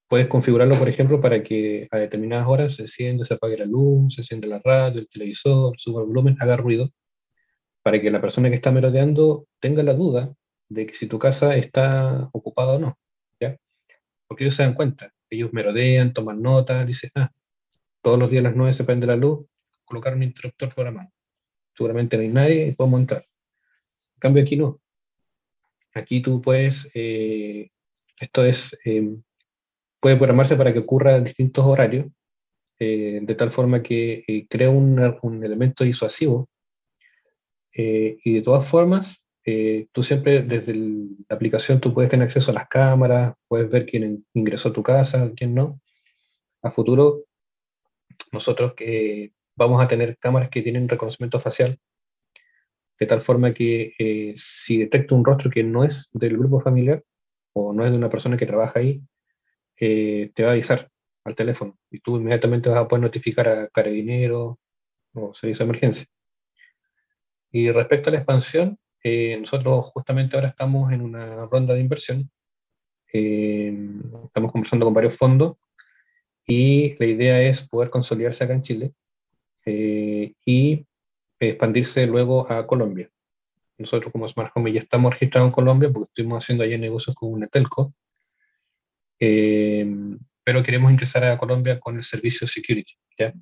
puedes 0.08 0.28
configurarlo, 0.28 0.76
por 0.78 0.88
ejemplo, 0.88 1.20
para 1.20 1.42
que 1.42 1.88
a 1.90 1.98
determinadas 1.98 2.48
horas 2.48 2.74
se 2.74 2.82
encienda, 2.82 3.24
se 3.24 3.34
apague 3.34 3.58
la 3.58 3.66
luz, 3.66 4.14
se 4.14 4.22
enciende 4.22 4.48
la 4.48 4.60
radio, 4.64 5.00
el 5.00 5.08
televisor, 5.08 5.74
suba 5.78 6.02
el 6.02 6.08
volumen, 6.08 6.36
haga 6.40 6.56
ruido, 6.56 6.90
para 7.82 8.00
que 8.00 8.10
la 8.10 8.20
persona 8.20 8.50
que 8.50 8.56
está 8.56 8.70
merodeando 8.72 9.46
tenga 9.60 9.82
la 9.82 9.94
duda 9.94 10.34
de 10.68 10.86
que 10.86 10.94
si 10.94 11.06
tu 11.06 11.18
casa 11.18 11.56
está 11.56 12.28
ocupada 12.32 12.74
o 12.74 12.78
no. 12.78 12.98
Porque 14.28 14.44
ellos 14.44 14.54
se 14.54 14.62
dan 14.62 14.74
cuenta, 14.74 15.12
ellos 15.30 15.52
merodean, 15.52 16.12
toman 16.12 16.42
nota, 16.42 16.84
dicen, 16.84 17.10
ah, 17.14 17.32
todos 18.02 18.18
los 18.18 18.30
días 18.30 18.44
a 18.44 18.48
las 18.48 18.56
9 18.56 18.72
se 18.74 18.84
prende 18.84 19.06
la 19.06 19.16
luz, 19.16 19.46
colocar 19.84 20.14
un 20.14 20.22
interruptor 20.22 20.74
programado. 20.74 21.10
Seguramente 21.74 22.16
no 22.16 22.22
hay 22.22 22.28
nadie 22.28 22.66
y 22.68 22.72
podemos 22.72 23.00
entrar. 23.00 23.22
En 23.22 24.20
cambio 24.20 24.42
aquí 24.42 24.56
no. 24.56 24.80
Aquí 25.94 26.20
tú 26.20 26.42
puedes, 26.42 26.90
eh, 26.94 27.70
esto 28.20 28.44
es, 28.44 28.78
eh, 28.84 29.16
puede 30.00 30.16
programarse 30.16 30.56
para 30.56 30.72
que 30.72 30.80
ocurra 30.80 31.16
en 31.16 31.24
distintos 31.24 31.64
horarios, 31.64 32.06
eh, 32.78 33.20
de 33.22 33.34
tal 33.34 33.50
forma 33.50 33.82
que 33.82 34.46
crea 34.48 34.70
un, 34.70 35.16
un, 35.22 35.44
elemento 35.44 35.84
disuasivo. 35.84 36.48
y 37.72 38.34
de 38.34 38.42
todas 38.42 38.68
formas, 38.68 39.24
eh, 39.50 39.88
tú 39.92 40.02
siempre 40.02 40.42
desde 40.42 40.74
la 40.74 41.34
aplicación 41.34 41.80
tú 41.80 41.94
puedes 41.94 42.10
tener 42.10 42.26
acceso 42.26 42.50
a 42.50 42.54
las 42.54 42.68
cámaras, 42.68 43.34
puedes 43.48 43.70
ver 43.70 43.86
quién 43.86 44.26
ingresó 44.34 44.68
a 44.68 44.72
tu 44.74 44.82
casa, 44.82 45.32
quién 45.34 45.54
no. 45.54 45.80
A 46.62 46.70
futuro, 46.70 47.24
nosotros 48.30 48.74
que 48.74 49.32
vamos 49.56 49.82
a 49.82 49.88
tener 49.88 50.18
cámaras 50.18 50.50
que 50.50 50.60
tienen 50.60 50.86
reconocimiento 50.86 51.40
facial, 51.40 51.78
de 53.00 53.06
tal 53.06 53.22
forma 53.22 53.54
que 53.54 53.94
eh, 53.98 54.34
si 54.36 54.78
detecta 54.80 55.14
un 55.14 55.24
rostro 55.24 55.50
que 55.50 55.62
no 55.62 55.82
es 55.82 56.10
del 56.12 56.36
grupo 56.36 56.60
familiar 56.60 57.02
o 57.58 57.72
no 57.72 57.84
es 57.84 57.90
de 57.90 57.98
una 57.98 58.08
persona 58.08 58.36
que 58.36 58.46
trabaja 58.46 58.80
ahí, 58.80 59.02
eh, 59.80 60.30
te 60.34 60.42
va 60.42 60.50
a 60.50 60.52
avisar 60.52 60.90
al 61.24 61.34
teléfono 61.34 61.78
y 61.90 62.00
tú 62.00 62.16
inmediatamente 62.16 62.68
vas 62.68 62.78
a 62.78 62.88
poder 62.88 63.02
notificar 63.02 63.48
a 63.48 63.68
carabineros 63.68 64.56
o 65.14 65.34
servicio 65.34 65.64
de 65.64 65.70
emergencia. 65.70 66.06
Y 67.50 67.70
respecto 67.70 68.10
a 68.10 68.12
la 68.12 68.18
expansión, 68.18 68.78
eh, 69.02 69.38
nosotros 69.38 69.86
justamente 69.86 70.36
ahora 70.36 70.48
estamos 70.48 70.92
en 70.92 71.02
una 71.02 71.46
ronda 71.46 71.74
de 71.74 71.80
inversión. 71.80 72.30
Eh, 73.12 73.74
estamos 74.24 74.52
conversando 74.52 74.84
con 74.84 74.94
varios 74.94 75.16
fondos 75.16 75.56
y 76.46 76.96
la 76.98 77.06
idea 77.06 77.42
es 77.42 77.66
poder 77.66 77.90
consolidarse 77.90 78.44
acá 78.44 78.54
en 78.54 78.62
Chile 78.62 78.94
eh, 79.64 80.34
y 80.44 80.86
expandirse 81.38 82.06
luego 82.06 82.50
a 82.50 82.66
Colombia. 82.66 83.10
Nosotros 83.78 84.12
como 84.12 84.28
Smart 84.28 84.52
Home 84.54 84.72
ya 84.72 84.80
estamos 84.80 85.12
registrados 85.12 85.48
en 85.48 85.52
Colombia 85.52 85.90
porque 85.90 86.08
estuvimos 86.08 86.42
haciendo 86.42 86.64
allá 86.64 86.76
negocios 86.76 87.14
con 87.16 87.32
una 87.32 87.46
telco, 87.46 87.94
pero 89.18 90.62
queremos 90.62 90.90
ingresar 90.90 91.24
a 91.24 91.38
Colombia 91.38 91.78
con 91.78 91.96
el 91.96 92.02
servicio 92.02 92.46
security. 92.46 92.94
¿ya? 93.18 93.32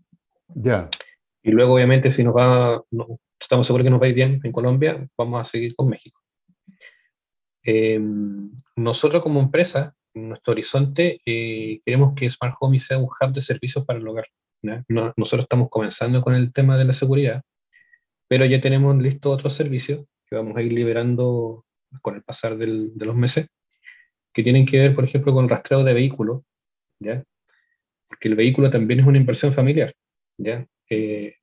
Ya. 0.49 0.89
Y 1.43 1.51
luego, 1.51 1.75
obviamente, 1.75 2.11
si 2.11 2.25
nos 2.25 2.35
va, 2.35 2.83
estamos 3.39 3.67
seguros 3.67 3.85
que 3.85 3.91
nos 3.91 4.01
va 4.01 4.07
a 4.07 4.09
ir 4.09 4.15
bien 4.15 4.41
en 4.43 4.53
Colombia, 4.53 5.07
vamos 5.17 5.41
a 5.41 5.45
seguir 5.45 5.75
con 5.77 5.89
México. 5.89 6.21
Eh, 7.63 8.01
nosotros 8.77 9.23
como 9.23 9.41
empresa, 9.41 9.95
en 10.15 10.29
nuestro 10.29 10.53
horizonte, 10.53 11.21
eh, 11.25 11.81
queremos 11.85 12.15
que 12.15 12.31
Smart 12.31 12.57
Home 12.61 12.79
sea 12.79 12.99
un 12.99 13.05
hub 13.05 13.33
de 13.33 13.43
servicios 13.43 13.85
para 13.85 13.99
el 13.99 14.09
hogar. 14.09 14.27
nosotros 14.89 15.43
estamos 15.43 15.69
comenzando 15.71 16.23
con 16.23 16.35
el 16.35 16.53
tema 16.53 16.77
de 16.77 16.85
la 16.85 16.93
seguridad, 16.93 17.43
pero 18.29 18.45
ya 18.45 18.61
tenemos 18.61 18.97
listos 18.97 19.33
otros 19.33 19.53
servicios 19.53 20.05
que 20.27 20.37
vamos 20.37 20.57
a 20.57 20.63
ir 20.63 20.73
liberando 20.73 21.65
con 22.03 22.17
el 22.17 22.23
pasar 22.23 22.57
del, 22.57 22.97
de 22.97 23.07
los 23.07 23.17
meses, 23.17 23.49
que 24.33 24.43
tienen 24.43 24.67
que 24.67 24.79
ver, 24.79 24.95
por 24.95 25.05
ejemplo, 25.05 25.33
con 25.33 25.45
el 25.45 25.51
rastreo 25.51 25.85
de 25.85 25.95
vehículos, 25.95 26.43
¿ya? 26.99 27.25
porque 28.09 28.29
el 28.29 28.35
vehículo 28.35 28.71
también 28.71 29.01
es 29.01 29.07
una 29.07 29.19
inversión 29.19 29.53
familiar. 29.53 29.95
¿ya? 30.37 30.67
Eh, 30.91 31.37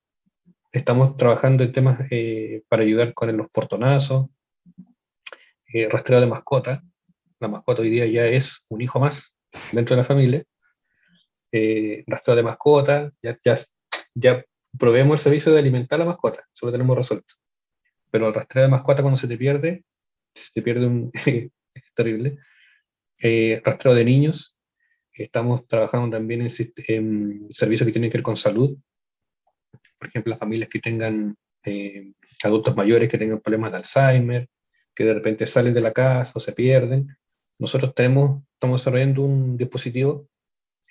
Estamos 0.73 1.15
trabajando 1.17 1.63
en 1.63 1.71
temas 1.71 1.99
eh, 2.09 2.63
para 2.67 2.81
ayudar 2.81 3.13
con 3.13 3.37
los 3.37 3.47
portonazos, 3.51 4.27
eh, 5.71 5.87
rastreo 5.87 6.19
de 6.19 6.25
mascota. 6.25 6.81
La 7.39 7.47
mascota 7.47 7.83
hoy 7.83 7.91
día 7.91 8.07
ya 8.07 8.25
es 8.25 8.65
un 8.69 8.81
hijo 8.81 8.99
más 8.99 9.37
dentro 9.71 9.95
de 9.95 10.01
la 10.01 10.07
familia. 10.07 10.43
Eh, 11.51 12.03
rastreo 12.07 12.35
de 12.35 12.41
mascota, 12.41 13.11
ya, 13.21 13.37
ya, 13.45 13.55
ya 14.15 14.43
proveemos 14.79 15.19
el 15.19 15.23
servicio 15.23 15.53
de 15.53 15.59
alimentar 15.59 15.97
a 15.97 16.05
la 16.05 16.09
mascota, 16.09 16.43
eso 16.51 16.65
lo 16.65 16.71
tenemos 16.71 16.97
resuelto. 16.97 17.35
Pero 18.13 18.27
el 18.27 18.33
rastreo 18.35 18.65
de 18.65 18.69
mascota 18.69 19.01
cuando 19.01 19.19
se 19.19 19.27
te 19.27 19.37
pierde, 19.37 19.83
se 20.35 20.51
te 20.53 20.61
pierde 20.61 20.85
un... 20.85 21.11
es 21.25 21.93
terrible. 21.95 22.37
Eh, 23.17 23.59
rastreo 23.65 23.95
de 23.95 24.05
niños, 24.05 24.55
estamos 25.11 25.65
trabajando 25.67 26.15
también 26.15 26.41
en, 26.41 26.49
en 26.87 27.47
servicios 27.49 27.87
que 27.87 27.91
tienen 27.91 28.11
que 28.11 28.19
ver 28.19 28.23
con 28.23 28.37
salud, 28.37 28.77
por 29.97 30.09
ejemplo, 30.09 30.31
las 30.31 30.39
familias 30.39 30.69
que 30.69 30.79
tengan 30.79 31.35
eh, 31.65 32.11
adultos 32.43 32.75
mayores 32.75 33.09
que 33.09 33.17
tengan 33.17 33.39
problemas 33.39 33.71
de 33.71 33.77
Alzheimer, 33.77 34.49
que 34.93 35.05
de 35.05 35.13
repente 35.13 35.47
salen 35.47 35.73
de 35.73 35.81
la 35.81 35.93
casa 35.93 36.33
o 36.35 36.39
se 36.39 36.51
pierden. 36.51 37.07
Nosotros 37.57 37.95
tenemos, 37.95 38.43
estamos 38.53 38.81
desarrollando 38.81 39.21
un 39.21 39.57
dispositivo 39.57 40.27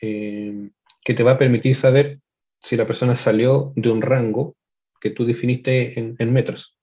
eh, 0.01 0.71
que 1.05 1.15
te 1.15 1.23
va 1.23 1.33
a 1.33 1.39
permitir 1.39 1.75
saber 1.75 2.21
si 2.61 2.77
la 2.77 2.87
persona 2.87 3.15
salió 3.15 3.73
de 3.77 3.91
un 3.91 4.01
rango 4.01 4.57
que 5.01 5.11
tú 5.11 5.27
definiste 5.27 5.99
en, 5.99 6.33
metros. 6.33 6.79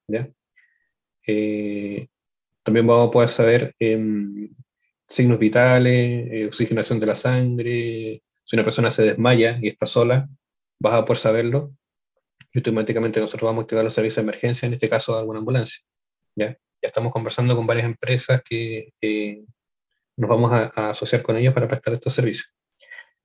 Eh, 1.27 2.07
también 2.63 2.87
vamos 2.87 3.09
a 3.09 3.11
poder 3.11 3.29
saber 3.29 3.75
em, 3.79 4.49
signos 5.07 5.39
vitales, 5.39 6.47
oxigenación 6.47 6.99
de 6.99 7.05
la 7.05 7.15
sangre, 7.15 8.23
si 8.45 8.55
una 8.55 8.63
persona 8.63 8.91
se 8.91 9.03
desmaya 9.03 9.59
y 9.61 9.69
está 9.69 9.85
sola, 9.85 10.27
vas 10.79 10.93
a 10.93 11.05
poder 11.05 11.19
saberlo 11.19 11.73
y 12.51 12.59
automáticamente 12.59 13.19
nosotros 13.19 13.47
vamos 13.47 13.61
a 13.61 13.63
activar 13.63 13.83
los 13.83 13.93
servicios 13.93 14.17
de 14.17 14.23
emergencia, 14.23 14.67
en 14.67 14.73
este 14.73 14.89
caso 14.89 15.17
alguna 15.17 15.39
ambulancia. 15.39 15.83
¿ya? 16.35 16.57
ya 16.81 16.87
estamos 16.87 17.11
conversando 17.11 17.55
con 17.55 17.67
varias 17.67 17.85
empresas 17.85 18.41
que 18.43 18.93
nos 20.19 20.29
vamos 20.29 20.51
a, 20.51 20.89
asociar 20.89 21.21
con 21.23 21.37
ellas 21.37 21.53
para 21.53 21.67
prestar 21.67 21.93
estos 21.93 22.13
servicios. 22.13 22.53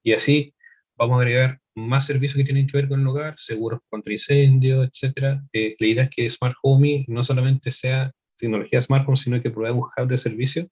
Y 0.03 0.13
así 0.13 0.55
vamos 0.97 1.19
a 1.19 1.23
agregar 1.23 1.61
más 1.75 2.07
servicios 2.07 2.37
que 2.37 2.45
tienen 2.45 2.67
que 2.67 2.77
ver 2.77 2.89
con 2.89 3.01
el 3.01 3.07
hogar, 3.07 3.35
seguros 3.37 3.81
contra 3.89 4.13
incendios, 4.13 4.89
etc. 4.89 5.41
Eh, 5.53 5.77
la 5.79 5.87
idea 5.87 6.05
es 6.05 6.11
que 6.11 6.31
Smart 6.31 6.57
Home 6.63 7.05
no 7.09 7.25
solamente 7.25 7.71
sea 7.71 8.13
tecnología 8.37 8.81
Smart 8.81 9.07
Home, 9.07 9.17
sino 9.17 9.41
que 9.41 9.51
provea 9.51 9.73
un 9.73 9.81
hub 9.81 10.09
de 10.09 10.19
servicio 10.19 10.67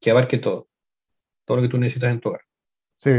que 0.00 0.10
abarque 0.10 0.38
todo, 0.38 0.68
todo 1.44 1.56
lo 1.58 1.62
que 1.62 1.68
tú 1.68 1.78
necesitas 1.78 2.12
en 2.12 2.20
tu 2.20 2.28
hogar. 2.30 2.42
Sí, 2.96 3.10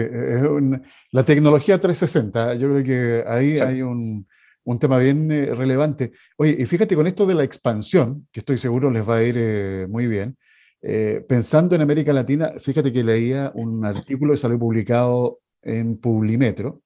la 1.11 1.25
tecnología 1.25 1.79
360, 1.79 2.55
yo 2.55 2.69
creo 2.69 2.83
que 2.83 3.23
ahí 3.27 3.57
hay 3.59 3.81
un, 3.81 4.25
un 4.63 4.79
tema 4.79 4.97
bien 4.97 5.29
eh, 5.31 5.53
relevante. 5.53 6.13
Oye, 6.37 6.55
y 6.57 6.65
fíjate 6.65 6.95
con 6.95 7.07
esto 7.07 7.25
de 7.25 7.35
la 7.35 7.43
expansión, 7.43 8.27
que 8.31 8.39
estoy 8.39 8.57
seguro 8.57 8.89
les 8.89 9.07
va 9.07 9.17
a 9.17 9.23
ir 9.23 9.35
eh, 9.37 9.87
muy 9.89 10.07
bien, 10.07 10.37
Eh, 10.85 11.23
pensando 11.29 11.75
en 11.75 11.81
América 11.81 12.11
Latina, 12.11 12.51
fíjate 12.59 12.91
que 12.91 13.05
leía 13.05 13.53
un 13.55 13.85
artículo 13.85 14.33
que 14.33 14.37
salió 14.37 14.59
publicado 14.59 15.39
en 15.63 15.97
Publimetro. 15.97 16.81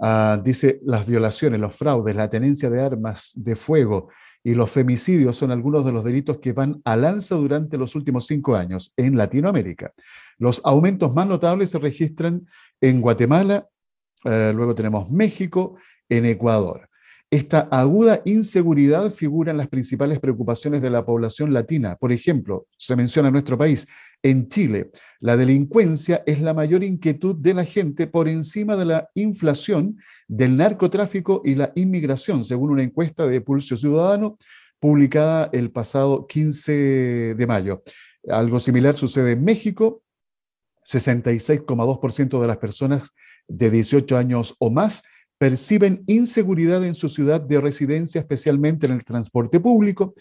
Ah, 0.00 0.40
dice, 0.42 0.80
las 0.84 1.06
violaciones, 1.06 1.60
los 1.60 1.76
fraudes, 1.76 2.16
la 2.16 2.30
tenencia 2.30 2.70
de 2.70 2.80
armas 2.80 3.32
de 3.34 3.54
fuego 3.56 4.08
y 4.44 4.54
los 4.54 4.70
femicidios 4.70 5.36
son 5.36 5.52
algunos 5.52 5.84
de 5.84 5.92
los 5.92 6.02
delitos 6.02 6.38
que 6.38 6.52
van 6.52 6.80
al 6.84 7.04
alza 7.04 7.36
durante 7.36 7.78
los 7.78 7.94
últimos 7.94 8.26
cinco 8.26 8.56
años 8.56 8.92
en 8.96 9.16
Latinoamérica. 9.16 9.92
Los 10.38 10.60
aumentos 10.64 11.14
más 11.14 11.28
notables 11.28 11.70
se 11.70 11.78
registran 11.78 12.46
en 12.80 13.00
Guatemala, 13.00 13.68
eh, 14.24 14.52
luego 14.54 14.74
tenemos 14.74 15.10
México, 15.10 15.76
en 16.08 16.26
Ecuador. 16.26 16.88
Esta 17.30 17.60
aguda 17.70 18.20
inseguridad 18.24 19.10
figura 19.10 19.52
en 19.52 19.56
las 19.56 19.68
principales 19.68 20.18
preocupaciones 20.18 20.82
de 20.82 20.90
la 20.90 21.06
población 21.06 21.52
latina. 21.52 21.96
Por 21.96 22.12
ejemplo, 22.12 22.66
se 22.76 22.94
menciona 22.94 23.28
en 23.28 23.32
nuestro 23.32 23.56
país, 23.56 23.86
en 24.22 24.48
Chile, 24.48 24.90
la 25.20 25.36
delincuencia 25.36 26.22
es 26.26 26.40
la 26.40 26.54
mayor 26.54 26.82
inquietud 26.82 27.36
de 27.36 27.54
la 27.54 27.64
gente 27.64 28.06
por 28.06 28.28
encima 28.28 28.76
de 28.76 28.84
la 28.84 29.08
inflación, 29.14 29.98
del 30.28 30.56
narcotráfico 30.56 31.42
y 31.44 31.54
la 31.54 31.72
inmigración, 31.74 32.44
según 32.44 32.70
una 32.70 32.82
encuesta 32.82 33.26
de 33.26 33.40
Pulso 33.40 33.76
Ciudadano 33.76 34.38
publicada 34.80 35.48
el 35.52 35.70
pasado 35.70 36.26
15 36.26 37.34
de 37.36 37.46
mayo. 37.46 37.84
Algo 38.28 38.58
similar 38.58 38.96
sucede 38.96 39.32
en 39.32 39.44
México. 39.44 40.02
66,2% 40.84 42.40
de 42.40 42.46
las 42.48 42.56
personas 42.56 43.12
de 43.46 43.70
18 43.70 44.16
años 44.16 44.56
o 44.58 44.70
más 44.70 45.04
perciben 45.38 46.02
inseguridad 46.06 46.84
en 46.84 46.94
su 46.94 47.08
ciudad 47.08 47.40
de 47.40 47.60
residencia, 47.60 48.20
especialmente 48.20 48.86
en 48.86 48.92
el 48.92 49.04
transporte 49.04 49.60
público, 49.60 50.14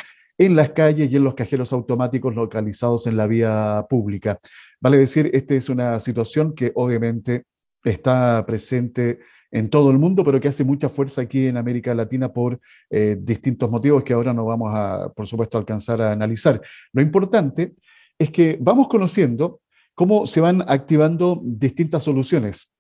en 0.46 0.56
las 0.56 0.72
calles 0.72 1.12
y 1.12 1.16
en 1.16 1.24
los 1.24 1.36
cajeros 1.36 1.72
automáticos 1.72 2.34
localizados 2.34 3.06
en 3.06 3.16
la 3.16 3.28
vía 3.28 3.86
pública. 3.88 4.40
Vale 4.80 4.98
decir, 4.98 5.30
esta 5.34 5.54
es 5.54 5.70
una 5.70 6.00
situación 6.00 6.56
que 6.56 6.72
obviamente 6.74 7.44
está 7.84 8.44
presente 8.48 9.20
en 9.52 9.70
todo 9.70 9.92
el 9.92 10.00
mundo, 10.00 10.24
pero 10.24 10.40
que 10.40 10.48
hace 10.48 10.64
mucha 10.64 10.90
fuerza 10.90 11.22
aquí 11.22 11.46
en 11.46 11.58
América 11.58 11.94
Latina 11.94 12.34
por 12.34 12.60
eh, 12.90 13.18
distintos 13.20 13.70
motivos 13.70 14.04
que 14.04 14.14
ahora 14.14 14.34
no 14.34 14.46
vamos 14.46 14.72
a, 14.74 15.12
por 15.16 15.28
supuesto, 15.28 15.60
alcanzar 15.60 16.02
a 16.02 16.12
analizar. 16.12 16.60
Lo 16.92 17.04
importante 17.04 17.76
es 18.18 18.32
que 18.32 18.58
vamos 18.60 18.88
conociendo 18.88 19.62
cómo 19.94 20.26
se 20.26 20.42
van 20.42 20.64
activando 20.68 21.40
distintas 21.44 22.02
soluciones 22.02 22.71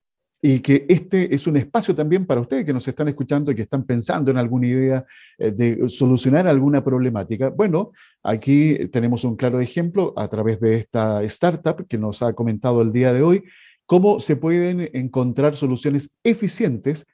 y 0.41 0.59
que 0.59 0.85
este 0.89 1.33
es 1.33 1.45
un 1.45 1.55
espacio 1.57 1.95
también 1.95 2.25
para 2.25 2.41
ustedes 2.41 2.65
que 2.65 2.73
nos 2.73 2.87
están 2.87 3.07
escuchando 3.07 3.51
y 3.51 3.55
que 3.55 3.61
están 3.61 3.83
pensando 3.83 4.31
en 4.31 4.37
alguna 4.37 4.67
idea 4.67 5.05
eh, 5.37 5.51
de 5.51 5.87
solucionar 5.87 6.47
alguna 6.47 6.83
problemática. 6.83 7.49
Bueno, 7.49 7.91
aquí 8.23 8.87
tenemos 8.91 9.23
un 9.23 9.35
claro 9.35 9.59
ejemplo 9.59 10.13
a 10.17 10.27
través 10.27 10.59
de 10.59 10.77
esta 10.77 11.21
startup 11.23 11.85
que 11.87 11.97
nos 11.99 12.23
ha 12.23 12.33
comentado 12.33 12.81
el 12.81 12.91
día 12.91 13.13
de 13.13 13.21
hoy, 13.21 13.43
cómo 13.85 14.19
se 14.19 14.35
pueden 14.35 14.89
encontrar 14.93 15.55
soluciones 15.55 16.15
eficientes 16.23 17.05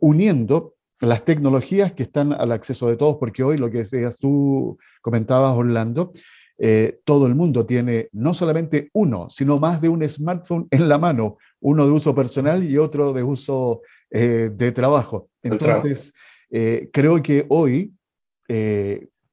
uniendo 0.00 0.74
las 1.00 1.24
tecnologías 1.24 1.92
que 1.92 2.04
están 2.04 2.32
al 2.32 2.52
acceso 2.52 2.88
de 2.88 2.96
todos, 2.96 3.16
porque 3.16 3.42
hoy 3.42 3.58
lo 3.58 3.70
que 3.70 3.78
decías 3.78 4.18
tú 4.18 4.78
comentabas, 5.02 5.56
Orlando, 5.56 6.12
eh, 6.58 7.00
todo 7.04 7.26
el 7.26 7.34
mundo 7.34 7.66
tiene 7.66 8.08
no 8.12 8.32
solamente 8.32 8.88
uno, 8.94 9.28
sino 9.28 9.58
más 9.58 9.80
de 9.80 9.90
un 9.90 10.08
smartphone 10.08 10.66
en 10.70 10.88
la 10.88 10.98
mano, 10.98 11.36
uno 11.60 11.84
de 11.84 11.90
uso 11.92 12.14
personal 12.14 12.64
y 12.64 12.78
otro 12.78 13.12
de 13.12 13.22
uso 13.22 13.82
eh, 14.10 14.50
de 14.52 14.72
trabajo. 14.72 15.28
Entonces, 15.42 16.12
eh, 16.50 16.90
creo 16.92 17.22
que 17.22 17.46
hoy, 17.48 17.92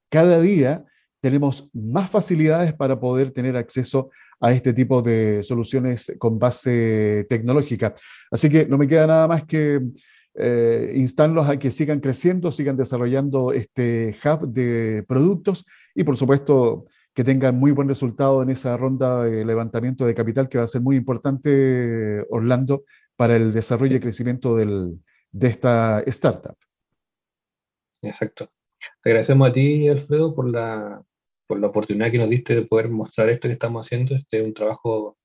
cada 0.10 0.42
día, 0.42 0.84
tenemos 1.22 1.70
más 1.74 2.10
facilidades 2.10 2.74
para 2.74 3.00
poder 3.00 3.32
tener 3.32 3.56
acceso 3.56 4.10
a 4.42 4.52
este 4.52 4.74
tipo 4.74 5.02
de 5.02 5.42
soluciones 5.44 6.14
con 6.18 6.38
base 6.40 7.26
tecnológica. 7.30 7.96
Así 8.32 8.50
que 8.50 8.66
no 8.66 8.78
me 8.78 8.88
queda 8.88 9.08
nada 9.08 9.28
más 9.28 9.44
que 9.46 9.80
instarlos 10.96 11.48
a 11.48 11.58
que 11.58 11.70
sigan 11.70 12.00
creciendo, 12.00 12.52
sigan 12.52 12.76
desarrollando 12.76 13.54
este 13.54 14.16
hub 14.26 14.48
de 14.48 15.06
productos 15.08 15.66
y 15.94 16.04
por 16.04 16.18
supuesto 16.18 16.88
que 17.14 17.24
tengan 17.24 17.60
muy 17.60 17.72
buen 17.72 17.88
resultado 17.88 18.42
en 18.42 18.50
esa 18.50 18.76
ronda 18.76 19.24
de 19.24 19.46
levantamiento 19.46 20.06
de 20.06 20.16
capital 20.16 20.50
que 20.50 20.58
va 20.58 20.64
a 20.64 20.68
ser 20.68 20.82
muy 20.82 20.96
importante, 20.96 22.26
Orlando, 22.30 22.86
para 23.16 23.36
el 23.36 23.54
desarrollo 23.54 23.98
y 23.98 24.00
crecimiento 24.00 24.56
del, 24.56 25.00
de 25.32 25.48
esta 25.48 26.02
startup. 26.08 26.56
Exacto. 28.02 28.50
Agradecemos 29.04 29.50
a 29.50 29.54
ti, 29.54 29.88
Alfredo, 29.88 30.34
por 30.34 30.50
la, 30.50 31.02
por 31.48 31.60
la 31.60 31.68
oportunidad 31.68 32.12
que 32.12 32.18
nos 32.18 32.30
diste 32.30 32.56
de 32.56 32.64
poder 32.64 32.90
mostrar 32.90 33.30
esto 33.30 33.48
que 33.48 33.54
estamos 33.54 33.86
haciendo. 33.86 34.16
Este 34.16 34.40
es 34.40 34.46
un 34.46 34.54
trabajo 34.54 35.18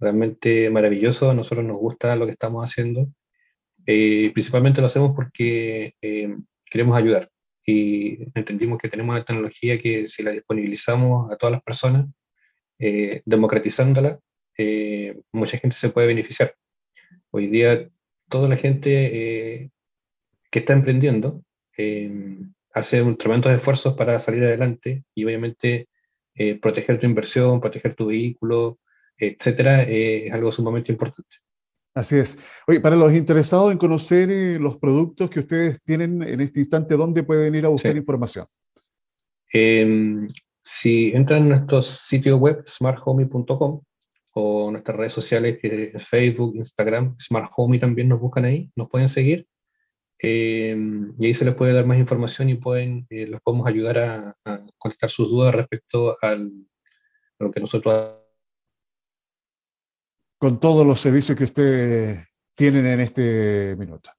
realmente 0.00 0.70
maravilloso. 0.70 1.30
A 1.30 1.34
nosotros 1.34 1.64
nos 1.64 1.76
gusta 1.76 2.16
lo 2.16 2.24
que 2.24 2.32
estamos 2.32 2.64
haciendo. 2.64 3.06
Eh, 3.84 4.30
principalmente 4.32 4.80
lo 4.80 4.86
hacemos 4.86 5.14
porque 5.14 5.94
eh, 6.00 6.36
queremos 6.64 6.96
ayudar 6.96 7.30
y 7.66 8.28
entendimos 8.34 8.78
que 8.78 8.88
tenemos 8.88 9.14
una 9.14 9.24
tecnología 9.24 9.80
que 9.80 10.06
si 10.06 10.22
la 10.22 10.30
disponibilizamos 10.30 11.32
a 11.32 11.36
todas 11.36 11.52
las 11.52 11.62
personas, 11.62 12.06
eh, 12.78 13.22
democratizándola, 13.24 14.20
eh, 14.56 15.20
mucha 15.32 15.58
gente 15.58 15.76
se 15.76 15.90
puede 15.90 16.06
beneficiar. 16.06 16.54
Hoy 17.30 17.48
día 17.48 17.88
toda 18.28 18.48
la 18.48 18.56
gente 18.56 19.62
eh, 19.64 19.70
que 20.50 20.60
está 20.60 20.72
emprendiendo 20.72 21.42
hace 22.72 23.02
un 23.02 23.18
tremendos 23.18 23.52
esfuerzos 23.52 23.94
para 23.96 24.18
salir 24.18 24.44
adelante 24.44 25.04
y 25.14 25.24
obviamente 25.24 25.88
proteger 26.62 26.98
tu 26.98 27.06
inversión, 27.06 27.60
proteger 27.60 27.94
tu 27.94 28.06
vehículo, 28.06 28.78
etcétera, 29.18 29.82
es 29.82 30.32
algo 30.32 30.50
sumamente 30.52 30.90
importante. 30.90 31.36
Así 31.96 32.16
es. 32.16 32.38
Oye, 32.68 32.78
para 32.78 32.94
los 32.94 33.10
interesados 33.14 33.72
en 33.72 33.78
conocer 33.78 34.30
eh, 34.30 34.58
los 34.58 34.76
productos 34.76 35.30
que 35.30 35.40
ustedes 35.40 35.82
tienen 35.82 36.22
en 36.22 36.42
este 36.42 36.60
instante, 36.60 36.94
¿dónde 36.94 37.22
pueden 37.22 37.54
ir 37.54 37.64
a 37.64 37.70
buscar 37.70 37.96
información? 37.96 38.46
Em, 39.50 40.18
si 40.60 41.12
entran 41.14 41.44
en 41.44 41.48
nuestro 41.48 41.80
sitio 41.80 42.36
web, 42.36 42.62
smarthomey.com, 42.68 43.80
o 44.34 44.70
nuestras 44.70 44.94
redes 44.94 45.14
sociales, 45.14 45.58
que 45.58 45.92
es 45.94 46.06
Facebook, 46.06 46.54
Instagram, 46.56 47.16
SmartHomey 47.18 47.80
también 47.80 48.10
nos 48.10 48.20
buscan 48.20 48.44
ahí, 48.44 48.70
nos 48.76 48.90
pueden 48.90 49.08
seguir. 49.08 49.46
Em, 50.18 51.14
y 51.18 51.26
ahí 51.26 51.32
se 51.32 51.46
les 51.46 51.54
puede 51.54 51.72
dar 51.72 51.86
más 51.86 51.98
información 51.98 52.50
y 52.50 52.56
pueden, 52.56 53.06
eh, 53.08 53.26
los 53.26 53.40
podemos 53.40 53.66
ayudar 53.66 53.98
a, 53.98 54.36
a 54.44 54.60
contestar 54.76 55.08
sus 55.08 55.30
dudas 55.30 55.54
respecto 55.54 56.14
al, 56.20 56.52
a 57.38 57.44
lo 57.44 57.50
que 57.50 57.60
nosotros 57.60 58.25
con 60.38 60.60
todos 60.60 60.86
los 60.86 61.00
servicios 61.00 61.36
que 61.36 61.44
ustedes 61.44 62.26
tienen 62.54 62.86
en 62.86 63.00
este 63.00 63.74
minuto. 63.78 64.10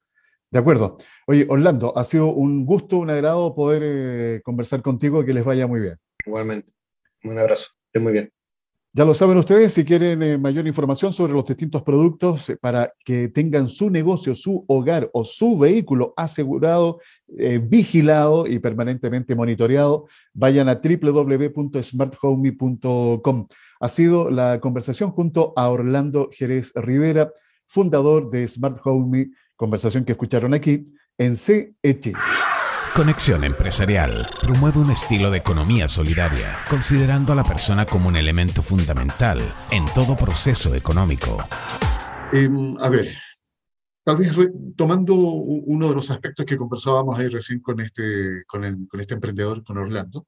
De 0.49 0.59
acuerdo. 0.59 0.97
Oye, 1.27 1.45
Orlando, 1.49 1.91
ha 1.97 2.05
sido 2.05 2.33
un 2.33 2.65
gusto, 2.65 2.97
un 2.97 3.09
agrado 3.09 3.53
poder 3.53 3.81
eh, 3.83 4.41
conversar 4.43 4.81
contigo, 4.81 5.25
que 5.25 5.33
les 5.33 5.43
vaya 5.43 5.67
muy 5.67 5.81
bien. 5.81 5.97
Igualmente. 6.25 6.71
Un 7.23 7.37
abrazo. 7.37 7.71
Esté 7.87 7.99
muy 7.99 8.13
bien. 8.13 8.31
Ya 8.93 9.03
lo 9.03 9.13
saben 9.13 9.37
ustedes, 9.37 9.73
si 9.73 9.83
quieren 9.83 10.23
eh, 10.23 10.37
mayor 10.37 10.65
información 10.65 11.11
sobre 11.11 11.33
los 11.33 11.45
distintos 11.45 11.83
productos 11.83 12.49
eh, 12.49 12.55
para 12.57 12.93
que 13.03 13.27
tengan 13.27 13.67
su 13.67 13.89
negocio, 13.89 14.33
su 14.33 14.63
hogar 14.67 15.09
o 15.13 15.25
su 15.25 15.57
vehículo 15.57 16.13
asegurado, 16.15 17.01
vigilado 17.63 18.47
y 18.47 18.59
permanentemente 18.59 19.35
monitoreado, 19.35 20.07
vayan 20.33 20.69
a 20.69 20.79
www.smarthomey.com 20.81 23.47
ha 23.79 23.87
sido 23.87 24.29
la 24.31 24.59
conversación 24.59 25.11
junto 25.11 25.53
a 25.55 25.69
Orlando 25.69 26.29
Jerez 26.31 26.71
Rivera, 26.75 27.31
fundador 27.65 28.29
de 28.29 28.47
Smart 28.47 28.79
Home, 28.83 29.29
conversación 29.55 30.05
que 30.05 30.13
escucharon 30.13 30.53
aquí 30.53 30.87
en 31.17 31.35
CE 31.35 31.75
Conexión 32.95 33.43
Empresarial 33.43 34.27
promueve 34.41 34.79
un 34.79 34.89
estilo 34.89 35.29
de 35.29 35.37
economía 35.37 35.87
solidaria, 35.87 36.47
considerando 36.67 37.33
a 37.33 37.35
la 37.35 37.43
persona 37.43 37.85
como 37.85 38.07
un 38.09 38.17
elemento 38.17 38.63
fundamental 38.63 39.37
en 39.71 39.85
todo 39.93 40.17
proceso 40.17 40.73
económico. 40.73 41.37
Em, 42.33 42.75
a 42.79 42.89
ver, 42.89 43.13
tal 44.03 44.17
vez 44.17 44.31
tomando 44.75 45.13
uno 45.13 45.89
de 45.89 45.93
los 45.95 46.09
aspectos 46.09 46.45
que 46.45 46.57
conversábamos 46.57 47.19
ahí 47.19 47.27
recién 47.27 47.59
con 47.59 47.79
este, 47.81 48.43
con, 48.47 48.63
este 48.99 49.13
emprendedor, 49.13 49.63
con 49.63 49.77
Orlando, 49.77 50.25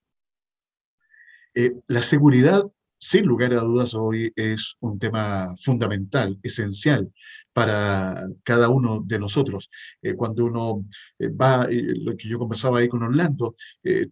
eh, 1.56 1.72
la 1.88 2.04
seguridad 2.04 2.64
sin 3.00 3.26
lugar 3.26 3.54
a 3.54 3.62
dudas, 3.62 3.94
hoy 3.94 4.32
es 4.36 4.76
un 4.82 5.00
tema 5.00 5.54
fundamental, 5.62 6.38
esencial 6.44 7.12
para 7.54 8.28
cada 8.44 8.70
uno 8.70 9.02
de 9.06 9.20
nosotros. 9.20 9.70
Eh, 10.02 10.14
cuando 10.16 10.46
uno 10.46 10.86
eh, 11.18 11.30
va, 11.30 11.66
eh, 11.66 11.94
lo 11.96 12.16
que 12.16 12.30
yo 12.30 12.38
conversaba 12.38 12.80
ahí 12.80 12.88
con 12.88 13.04
Orlando, 13.04 13.56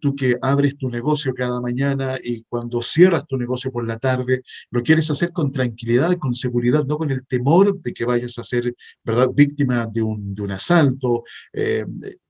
tú 0.00 0.14
que 0.14 0.36
abres 0.42 0.76
tu 0.76 0.88
negocio 0.88 1.34
cada 1.34 1.60
mañana 1.60 2.16
y 2.22 2.42
cuando 2.44 2.82
cierras 2.82 3.26
tu 3.26 3.36
negocio 3.36 3.70
por 3.70 3.86
la 3.86 3.98
tarde, 3.98 4.42
lo 4.70 4.82
quieres 4.82 5.10
hacer 5.10 5.32
con 5.32 5.52
tranquilidad, 5.52 6.16
con 6.18 6.34
seguridad, 6.34 6.84
no 6.84 6.96
con 6.96 7.10
el 7.10 7.26
temor 7.26 7.80
de 7.80 7.92
que 7.92 8.04
vayas 8.04 8.38
a 8.38 8.42
ser 8.42 8.74
¿verdad? 9.04 9.28
víctima 9.34 9.86
de 9.86 10.02
un, 10.02 10.34
de 10.34 10.42
un 10.42 10.52
asalto. 10.52 11.24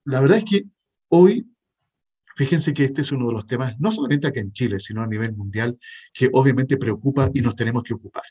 la 0.05 0.21
verdad 0.21 0.39
es 0.39 0.45
que 0.45 0.65
hoy 1.09 1.47
Fíjense 2.39 2.73
que 2.73 2.85
este 2.85 3.01
es 3.01 3.11
uno 3.11 3.27
de 3.27 3.33
los 3.33 3.49
temas, 3.49 3.75
no 3.81 3.91
solamente 3.91 4.29
acá 4.29 4.39
en 4.39 4.53
Chile, 4.53 4.79
sino 4.79 5.03
a 5.03 5.09
nivel 5.09 5.35
mundial, 5.35 5.77
que 6.15 6.31
obviamente 6.33 6.77
preocupa 6.77 7.29
y 7.35 7.41
nos 7.41 7.57
tenemos 7.57 7.83
que 7.83 7.95
ocupar. 7.95 8.23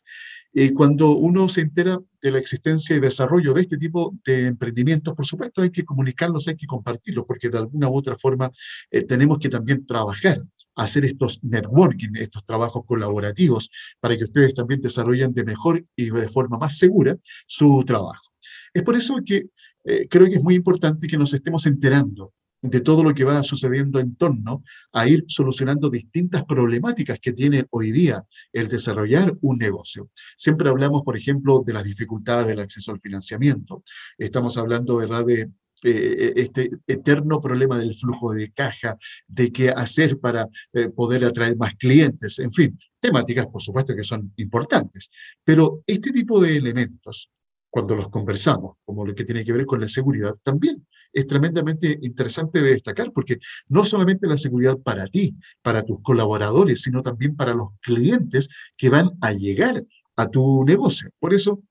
Y 0.54 0.70
cuando 0.70 1.18
uno 1.18 1.50
se 1.50 1.60
entera 1.60 2.00
de 2.22 2.32
la 2.32 2.40
existencia 2.40 2.96
y 2.96 3.02
desarrollo 3.02 3.54
de 3.54 3.64
este 3.64 3.78
tipo 3.78 4.16
de 4.24 4.48
emprendimientos, 4.48 5.14
por 5.14 5.26
supuesto 5.26 5.62
hay 5.62 5.72
que 5.72 5.84
comunicarlos, 5.84 6.48
hay 6.48 6.56
que 6.56 6.68
compartirlos, 6.68 7.26
porque 7.28 7.50
de 7.50 7.58
alguna 7.58 7.90
u 7.90 7.98
otra 7.98 8.16
forma 8.18 8.50
eh, 8.92 9.04
tenemos 9.04 9.40
que 9.40 9.50
también 9.50 9.86
trabajar, 9.86 10.38
hacer 10.76 11.04
estos 11.04 11.44
networking, 11.44 12.12
estos 12.16 12.46
trabajos 12.46 12.84
colaborativos, 12.86 13.70
para 14.00 14.16
que 14.16 14.24
ustedes 14.24 14.54
también 14.54 14.80
desarrollen 14.80 15.34
de 15.34 15.44
mejor 15.44 15.86
y 15.98 16.12
de 16.12 16.30
forma 16.30 16.58
más 16.58 16.78
segura 16.78 17.18
su 17.46 17.84
trabajo. 17.86 18.32
Es 18.74 18.84
por 18.84 18.96
eso 18.96 19.18
que 19.26 19.48
eh, 19.84 20.08
creo 20.10 20.28
que 20.28 20.36
es 20.36 20.44
muy 20.44 20.56
importante 20.56 21.08
que 21.08 21.18
nos 21.18 21.34
estemos 21.34 21.66
enterando 21.66 22.34
de 22.62 22.82
todo 22.82 23.04
lo 23.04 23.14
que 23.14 23.24
va 23.24 23.44
sucediendo 23.44 24.00
en 24.00 24.16
torno 24.16 24.64
a 24.92 25.08
ir 25.08 25.26
solucionando 25.28 25.90
distintas 25.90 26.44
problemáticas 26.44 27.20
que 27.20 27.34
tiene 27.34 27.66
hoy 27.70 27.92
día 27.92 28.24
el 28.52 28.68
desarrollar 28.68 29.34
un 29.42 29.58
negocio. 29.58 30.10
Siempre 30.38 30.70
hablamos, 30.70 31.04
por 31.04 31.16
ejemplo, 31.16 31.64
de 31.66 31.74
las 31.74 31.84
dificultades 31.84 32.48
del 32.48 32.60
acceso 32.60 32.92
al 32.92 33.00
financiamiento. 33.00 33.84
Estamos 34.18 34.58
hablando, 34.58 34.98
¿verdad?, 34.98 35.26
de 35.26 35.52
eh, 35.84 36.34
este 36.36 36.72
eterno 36.88 37.40
problema 37.40 37.78
del 37.78 37.94
flujo 37.94 38.34
de 38.34 38.52
caja, 38.52 38.98
de 39.28 39.52
qué 39.52 39.70
hacer 39.70 40.20
para 40.20 40.48
eh, 40.74 40.90
poder 40.90 41.24
atraer 41.24 41.56
más 41.56 41.76
clientes, 41.76 42.40
en 42.40 42.52
fin, 42.52 42.80
temáticas, 43.00 43.46
por 43.46 43.62
supuesto, 43.62 43.96
que 43.96 44.04
son 44.04 44.34
importantes. 44.38 45.12
Pero 45.44 45.84
este 45.86 46.12
tipo 46.12 46.42
de 46.42 46.58
elementos, 46.58 47.30
cuando 47.78 47.96
los 47.96 48.10
conversamos, 48.10 48.78
como 48.84 49.06
lo 49.06 49.14
que 49.14 49.24
tiene 49.24 49.44
que 49.44 49.54
ver 49.54 49.68
con 49.68 49.80
la 49.80 49.88
seguridad, 49.88 50.34
también 50.42 50.88
es 51.14 51.28
tremendamente 51.28 52.00
interesante 52.02 52.60
de 52.60 52.72
destacar, 52.72 53.12
porque 53.14 53.38
no 53.68 53.86
solamente 53.86 54.26
la 54.26 54.36
seguridad 54.36 54.80
para 54.80 55.06
ti, 55.06 55.36
para 55.62 55.84
tus 55.84 56.02
colaboradores, 56.02 56.82
sino 56.82 57.04
también 57.04 57.36
para 57.36 57.54
los 57.54 57.70
clientes 57.80 58.50
que 58.76 58.90
van 58.90 59.12
a 59.22 59.32
llegar 59.32 59.86
a 60.16 60.28
tu 60.28 60.66
negocio. 60.66 61.12
Por 61.20 61.36
eso 61.36 61.62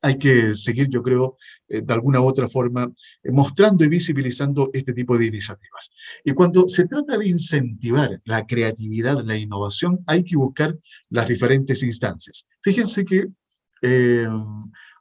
hay 0.00 0.16
que 0.16 0.54
seguir, 0.54 0.88
yo 0.88 1.02
creo, 1.02 1.36
eh, 1.68 1.82
de 1.82 1.92
alguna 1.92 2.22
u 2.22 2.24
otra 2.26 2.48
forma, 2.48 2.90
eh, 3.22 3.30
mostrando 3.30 3.84
y 3.84 3.88
visibilizando 3.88 4.70
este 4.72 4.94
tipo 4.94 5.18
de 5.18 5.26
iniciativas. 5.26 5.90
Y 6.24 6.32
cuando 6.32 6.68
se 6.68 6.86
trata 6.86 7.18
de 7.18 7.28
incentivar 7.28 8.18
la 8.24 8.46
creatividad, 8.46 9.22
la 9.22 9.36
innovación, 9.36 10.02
hay 10.06 10.24
que 10.24 10.36
buscar 10.36 10.74
las 11.10 11.28
diferentes 11.28 11.82
instancias. 11.82 12.46
Fíjense 12.62 13.04
que 13.04 13.26
eh, 13.82 14.26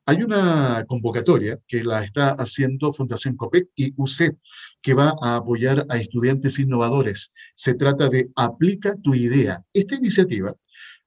hay 0.05 0.23
una 0.23 0.85
convocatoria 0.87 1.59
que 1.67 1.83
la 1.83 2.03
está 2.03 2.31
haciendo 2.31 2.91
Fundación 2.91 3.37
COPEC 3.37 3.69
y 3.75 3.93
UCEP, 3.95 4.37
que 4.81 4.93
va 4.93 5.13
a 5.21 5.37
apoyar 5.37 5.85
a 5.89 5.97
estudiantes 5.97 6.59
innovadores. 6.59 7.31
Se 7.55 7.73
trata 7.73 8.09
de 8.09 8.29
Aplica 8.35 8.95
tu 9.01 9.13
idea. 9.15 9.63
Esta 9.73 9.95
iniciativa 9.95 10.53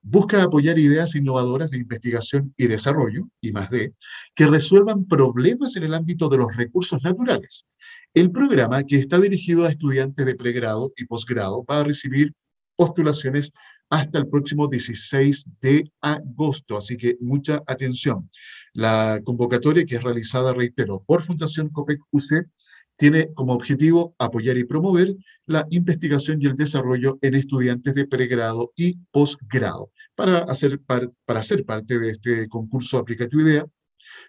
busca 0.01 0.43
apoyar 0.43 0.79
ideas 0.79 1.15
innovadoras 1.17 1.71
de 1.71 1.79
investigación 1.79 2.55
y 2.57 2.69
desarrollo, 2.69 3.29
y 3.41 3.53
más 3.53 3.71
de, 3.71 3.93
que 4.35 4.47
resuelvan 4.47 5.07
problemas 5.07 5.77
en 5.77 5.83
el 5.83 5.95
ámbito 5.95 6.29
de 6.29 6.39
los 6.39 6.57
recursos 6.57 7.03
naturales. 7.03 7.67
El 8.15 8.31
programa, 8.31 8.83
que 8.85 8.97
está 8.97 9.19
dirigido 9.19 9.67
a 9.67 9.71
estudiantes 9.71 10.25
de 10.25 10.37
pregrado 10.37 10.93
y 10.97 11.05
posgrado, 11.05 11.65
va 11.65 11.81
a 11.81 11.85
recibir 11.85 12.33
postulaciones 12.77 13.53
hasta 13.91 14.19
el 14.19 14.29
próximo 14.29 14.69
16 14.69 15.47
de 15.61 15.91
agosto. 16.01 16.77
Así 16.77 16.97
que 16.97 17.17
mucha 17.21 17.63
atención. 17.67 18.31
La 18.77 19.23
convocatoria 19.25 19.87
que 19.87 19.97
es 19.97 20.03
realizada, 20.03 20.53
reitero, 20.53 21.03
por 21.07 21.23
Fundación 21.23 21.71
COPEC 21.71 21.99
UC 22.11 22.47
tiene 22.99 23.33
como 23.33 23.55
objetivo 23.55 24.15
apoyar 24.19 24.59
y 24.59 24.65
promover 24.65 25.15
la 25.47 25.67
investigación 25.71 26.43
y 26.43 26.45
el 26.45 26.57
desarrollo 26.57 27.19
en 27.23 27.37
estudiantes 27.37 27.95
de 27.95 28.07
pregrado 28.07 28.75
y 28.77 28.99
posgrado. 29.11 29.93
Para, 30.15 30.41
hacer 30.41 30.79
para 30.81 31.43
ser 31.43 31.65
parte 31.65 31.99
de 31.99 32.11
este 32.11 32.49
concurso 32.49 32.99
Aplica 32.99 33.27
tu 33.29 33.41
idea, 33.41 33.65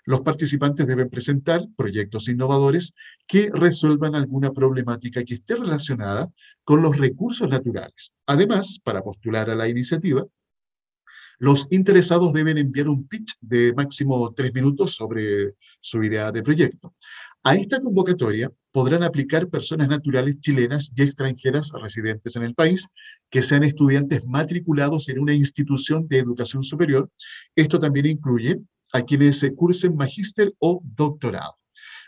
los 0.05 0.21
participantes 0.21 0.88
deben 0.88 1.10
presentar 1.10 1.67
proyectos 1.75 2.29
innovadores 2.29 2.93
que 3.27 3.49
resuelvan 3.53 4.15
alguna 4.15 4.51
problemática 4.51 5.25
que 5.25 5.33
esté 5.33 5.55
relacionada 5.55 6.31
con 6.63 6.81
los 6.81 6.97
recursos 6.97 7.49
naturales. 7.49 8.13
Además, 8.25 8.79
para 8.81 9.01
postular 9.01 9.49
a 9.49 9.55
la 9.55 9.67
iniciativa, 9.67 10.25
los 11.39 11.67
interesados 11.69 12.34
deben 12.34 12.58
enviar 12.58 12.88
un 12.88 13.08
pitch 13.08 13.36
de 13.41 13.73
máximo 13.73 14.34
tres 14.34 14.54
minutos 14.54 14.95
sobre 14.95 15.54
su 15.80 16.04
idea 16.04 16.32
de 16.32 16.43
proyecto. 16.43 16.95
A 17.43 17.56
esta 17.56 17.80
convocatoria 17.80 18.52
podrán 18.71 19.04
aplicar 19.04 19.47
personas 19.47 19.88
naturales 19.88 20.39
chilenas 20.39 20.91
y 20.95 21.04
extranjeras 21.04 21.71
residentes 21.82 22.36
en 22.36 22.43
el 22.43 22.54
país 22.54 22.88
que 23.30 23.41
sean 23.41 23.63
estudiantes 23.63 24.26
matriculados 24.26 25.10
en 25.10 25.19
una 25.19 25.34
institución 25.34 26.08
de 26.08 26.19
educación 26.19 26.63
superior. 26.63 27.10
Esto 27.56 27.80
también 27.80 28.08
incluye 28.08 28.60
a 28.91 29.02
quienes 29.02 29.45
cursen 29.56 29.95
magíster 29.95 30.54
o 30.60 30.82
doctorado. 30.84 31.56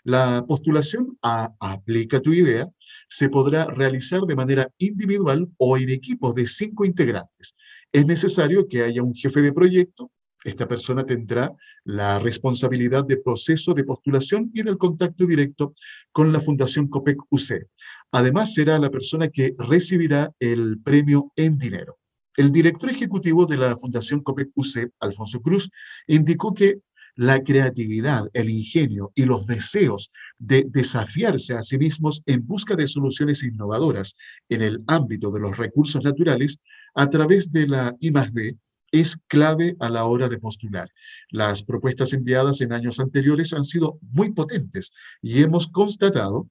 La 0.04 0.46
postulación 0.48 1.18
a 1.22 1.54
Aplica 1.60 2.20
tu 2.20 2.34
idea 2.34 2.68
se 3.10 3.30
podrá 3.30 3.65
realizar 3.65 4.22
de 4.22 4.36
manera 4.36 4.70
individual 4.78 5.48
o 5.58 5.78
en 5.78 5.89
equipos 5.89 6.34
de 6.36 6.48
cinco 6.48 6.86
integrantes. 6.86 7.56
Es 7.91 8.06
necesario 8.06 8.67
que 8.67 8.84
haya 8.84 9.02
un 9.02 9.15
jefe 9.15 9.41
de 9.41 9.52
proyecto. 9.52 10.12
Esta 10.43 10.67
persona 10.67 11.06
tendrá 11.06 11.52
la 11.84 12.19
responsabilidad 12.19 13.04
de 13.04 13.17
proceso 13.17 13.73
de 13.73 13.84
postulación 13.84 14.52
y 14.54 14.62
del 14.62 14.78
contacto 14.78 15.25
directo 15.25 15.73
con 16.12 16.32
la 16.32 16.39
Fundación 16.39 16.88
COPEC 16.88 17.17
UC. 17.30 17.67
Además, 18.12 18.54
será 18.54 18.80
la 18.80 18.89
persona 18.89 19.30
que 19.30 19.56
recibirá 19.58 20.32
el 20.39 20.80
premio 20.82 21.34
en 21.36 21.58
dinero. 21.58 21.97
El 22.38 22.52
director 22.52 22.89
ejecutivo 22.89 23.45
de 23.45 23.58
la 23.58 23.75
Fundación 23.75 24.21
COPEC 24.21 24.49
UC, 24.56 24.91
Alfonso 24.99 25.41
Cruz, 25.41 25.69
indicó 26.08 26.54
que 26.54 26.80
la 27.15 27.43
creatividad, 27.43 28.30
el 28.32 28.49
ingenio 28.49 29.12
y 29.13 29.25
los 29.25 29.45
deseos 29.45 30.10
de 30.38 30.65
desafiarse 30.69 31.56
a 31.56 31.63
sí 31.63 31.78
mismos 31.78 32.21
en 32.25 32.47
busca 32.47 32.75
de 32.78 32.88
soluciones 32.88 33.43
innovadoras 33.43 34.15
en 34.47 34.62
el 34.62 34.84
ámbito 34.88 35.30
de 35.32 35.41
los 35.41 35.58
recursos 35.58 36.02
naturales 36.02 36.60
a 37.00 37.10
través 37.10 37.50
de 37.50 37.66
la 37.66 37.96
I+D 38.02 38.58
es 38.92 39.18
clave 39.28 39.78
a 39.80 39.90
la 39.90 40.04
hora 40.04 40.28
de 40.28 40.38
postular. 40.38 40.90
Las 41.30 41.64
propuestas 41.64 42.12
enviadas 42.12 42.60
en 42.60 42.74
años 42.74 43.00
anteriores 43.00 43.54
han 43.54 43.64
sido 43.64 44.00
muy 44.02 44.34
potentes 44.34 44.92
y 45.22 45.42
hemos 45.42 45.68
constatado 45.68 46.50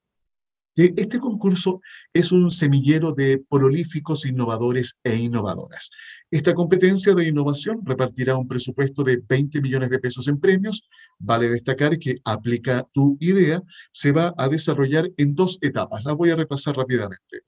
este 0.74 1.18
concurso 1.18 1.80
es 2.14 2.30
un 2.30 2.50
semillero 2.52 3.12
de 3.12 3.42
prolíficos 3.50 4.24
innovadores 4.24 4.96
e 5.02 5.16
innovadoras. 5.16 5.90
Esta 6.30 6.54
competencia 6.54 7.14
de 7.14 7.26
innovación 7.26 7.80
repartirá 7.84 8.36
un 8.36 8.46
presupuesto 8.46 9.02
de 9.02 9.20
20 9.28 9.60
millones 9.60 9.90
de 9.90 9.98
pesos 9.98 10.28
en 10.28 10.38
premios. 10.38 10.88
Vale 11.18 11.50
destacar 11.50 11.98
que 11.98 12.20
Aplica 12.24 12.86
tu 12.92 13.18
idea 13.20 13.60
se 13.92 14.12
va 14.12 14.32
a 14.38 14.48
desarrollar 14.48 15.10
en 15.16 15.34
dos 15.34 15.58
etapas. 15.62 16.04
La 16.04 16.14
voy 16.14 16.30
a 16.30 16.36
repasar 16.36 16.76
rápidamente. 16.76 17.42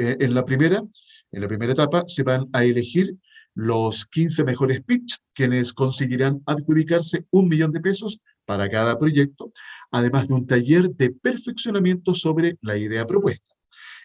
Eh, 0.00 0.16
en, 0.20 0.34
la 0.34 0.46
primera, 0.46 0.82
en 1.32 1.40
la 1.40 1.48
primera 1.48 1.72
etapa 1.72 2.04
se 2.06 2.22
van 2.22 2.48
a 2.52 2.64
elegir 2.64 3.16
los 3.54 4.06
15 4.06 4.44
mejores 4.44 4.82
pitch, 4.84 5.18
quienes 5.34 5.72
conseguirán 5.72 6.42
adjudicarse 6.46 7.26
un 7.30 7.48
millón 7.48 7.72
de 7.72 7.80
pesos 7.80 8.18
para 8.44 8.68
cada 8.68 8.98
proyecto, 8.98 9.52
además 9.90 10.28
de 10.28 10.34
un 10.34 10.46
taller 10.46 10.90
de 10.90 11.10
perfeccionamiento 11.10 12.14
sobre 12.14 12.56
la 12.62 12.76
idea 12.76 13.06
propuesta. 13.06 13.54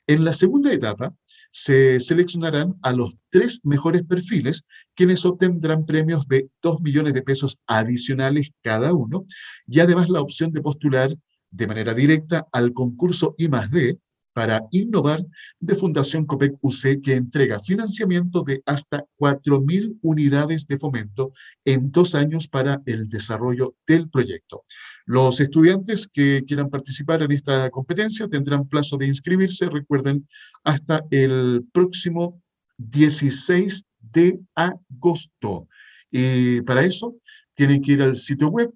En 0.08 0.24
la 0.24 0.34
segunda 0.34 0.72
etapa, 0.74 1.14
se 1.52 2.02
seleccionarán 2.02 2.76
a 2.82 2.92
los 2.92 3.16
tres 3.30 3.62
mejores 3.64 4.04
perfiles, 4.04 4.66
quienes 4.94 5.24
obtendrán 5.26 5.86
premios 5.86 6.28
de 6.28 6.50
2 6.62 6.82
millones 6.82 7.14
de 7.14 7.22
pesos 7.22 7.58
adicionales 7.66 8.52
cada 8.62 8.94
uno, 8.94 9.26
y 9.66 9.80
además 9.80 10.10
la 10.10 10.22
opción 10.22 10.52
de 10.52 10.62
postular 10.62 11.16
de 11.50 11.68
manera 11.68 11.94
directa 11.94 12.46
al 12.52 12.74
concurso 12.74 13.36
I+D, 13.38 13.98
para 14.36 14.68
innovar 14.72 15.26
de 15.62 15.76
Fundación 15.76 16.26
COPEC 16.26 16.58
UC 16.62 17.02
que 17.02 17.14
entrega 17.14 17.62
financiamiento 17.62 18.44
de 18.44 18.62
hasta 18.66 19.06
4.000 19.18 19.98
unidades 20.02 20.68
de 20.68 20.78
fomento 20.78 21.32
en 21.64 21.90
dos 21.90 22.16
años 22.16 22.50
para 22.50 22.82
el 22.86 23.08
desarrollo 23.08 23.76
del 23.88 24.10
proyecto. 24.10 24.66
Los 25.06 25.40
estudiantes 25.40 26.10
que 26.12 26.44
quieran 26.46 26.70
participar 26.70 27.24
en 27.24 27.32
esta 27.32 27.70
competencia 27.70 28.28
tendrán 28.28 28.68
plazo 28.68 28.98
de 28.98 29.08
inscribirse, 29.08 29.70
recuerden, 29.70 30.28
hasta 30.66 31.06
el 31.12 31.66
próximo 31.72 32.44
16 32.78 33.86
de 34.02 34.42
agosto. 34.54 35.70
Y 36.12 36.60
para 36.64 36.84
eso 36.84 37.16
tienen 37.54 37.82
que 37.82 37.94
ir 37.94 38.02
al 38.02 38.18
sitio 38.18 38.50
web 38.50 38.70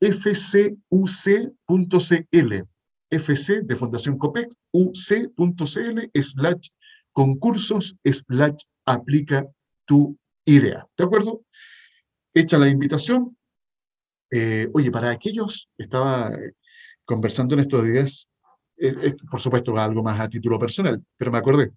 fcuc.cl 0.00 0.88
fc 3.10 3.62
de 3.62 3.76
Fundación 3.76 4.18
COPEC, 4.18 4.52
uc.cl, 4.72 6.10
slash 6.14 6.68
concursos, 7.12 7.96
slash 8.04 8.64
aplica 8.84 9.46
tu 9.86 10.18
idea. 10.44 10.86
¿De 10.96 11.04
acuerdo? 11.04 11.42
Hecha 12.34 12.58
la 12.58 12.68
invitación. 12.68 13.36
Eh, 14.30 14.68
oye, 14.74 14.90
para 14.90 15.10
aquellos, 15.10 15.68
estaba 15.78 16.30
conversando 17.04 17.54
en 17.54 17.60
estos 17.60 17.84
días 17.84 18.28
por 19.30 19.40
supuesto 19.40 19.76
algo 19.76 20.02
más 20.02 20.20
a 20.20 20.28
título 20.28 20.58
personal, 20.58 21.02
pero 21.16 21.32
me 21.32 21.38
acordé, 21.38 21.72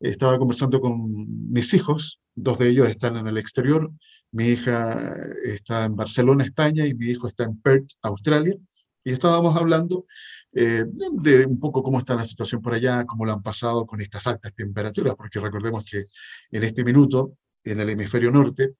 estaba 0.00 0.38
conversando 0.38 0.80
con 0.80 1.52
mis 1.52 1.74
hijos, 1.74 2.20
dos 2.34 2.58
de 2.58 2.68
ellos 2.68 2.88
están 2.88 3.16
en 3.16 3.26
el 3.26 3.38
exterior, 3.38 3.90
mi 4.30 4.46
hija 4.48 5.16
está 5.44 5.84
en 5.84 5.96
Barcelona, 5.96 6.44
España, 6.44 6.86
y 6.86 6.94
mi 6.94 7.06
hijo 7.06 7.28
está 7.28 7.44
en 7.44 7.60
Perth, 7.60 7.90
Australia, 8.02 8.56
y 9.04 9.12
estábamos 9.12 9.56
hablando 9.56 10.06
eh, 10.52 10.84
de 11.12 11.46
un 11.46 11.60
poco 11.60 11.82
cómo 11.82 11.98
está 11.98 12.14
la 12.14 12.24
situación 12.24 12.62
por 12.62 12.74
allá, 12.74 13.04
cómo 13.04 13.24
lo 13.24 13.32
han 13.32 13.42
pasado 13.42 13.86
con 13.86 14.00
estas 14.00 14.26
altas 14.26 14.54
temperaturas, 14.54 15.14
porque 15.14 15.40
recordemos 15.40 15.84
que 15.84 16.06
en 16.50 16.62
este 16.64 16.84
minuto, 16.84 17.36
en 17.62 17.80
el 17.80 17.90
hemisferio 17.90 18.30
norte, 18.30 18.74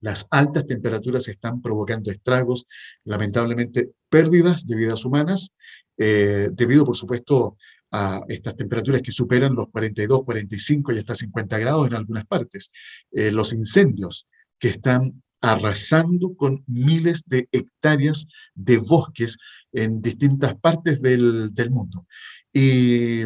las 0.00 0.26
altas 0.30 0.66
temperaturas 0.66 1.28
están 1.28 1.62
provocando 1.62 2.10
estragos, 2.10 2.66
lamentablemente 3.04 3.92
pérdidas 4.08 4.66
de 4.66 4.76
vidas 4.76 5.04
humanas, 5.04 5.52
eh, 5.96 6.48
debido, 6.52 6.84
por 6.84 6.96
supuesto, 6.96 7.56
a 7.92 8.22
estas 8.26 8.56
temperaturas 8.56 9.02
que 9.02 9.12
superan 9.12 9.54
los 9.54 9.68
42, 9.68 10.24
45 10.24 10.92
y 10.92 10.98
hasta 10.98 11.14
50 11.14 11.58
grados 11.58 11.86
en 11.86 11.94
algunas 11.94 12.26
partes. 12.26 12.70
Eh, 13.12 13.30
los 13.30 13.52
incendios 13.52 14.26
que 14.58 14.68
están 14.68 15.22
arrasando 15.42 16.34
con 16.34 16.64
miles 16.66 17.24
de 17.26 17.48
hectáreas 17.52 18.26
de 18.54 18.78
bosques 18.78 19.36
en 19.72 20.00
distintas 20.00 20.54
partes 20.54 21.02
del, 21.02 21.52
del 21.52 21.70
mundo. 21.70 22.06
Y 22.52 23.22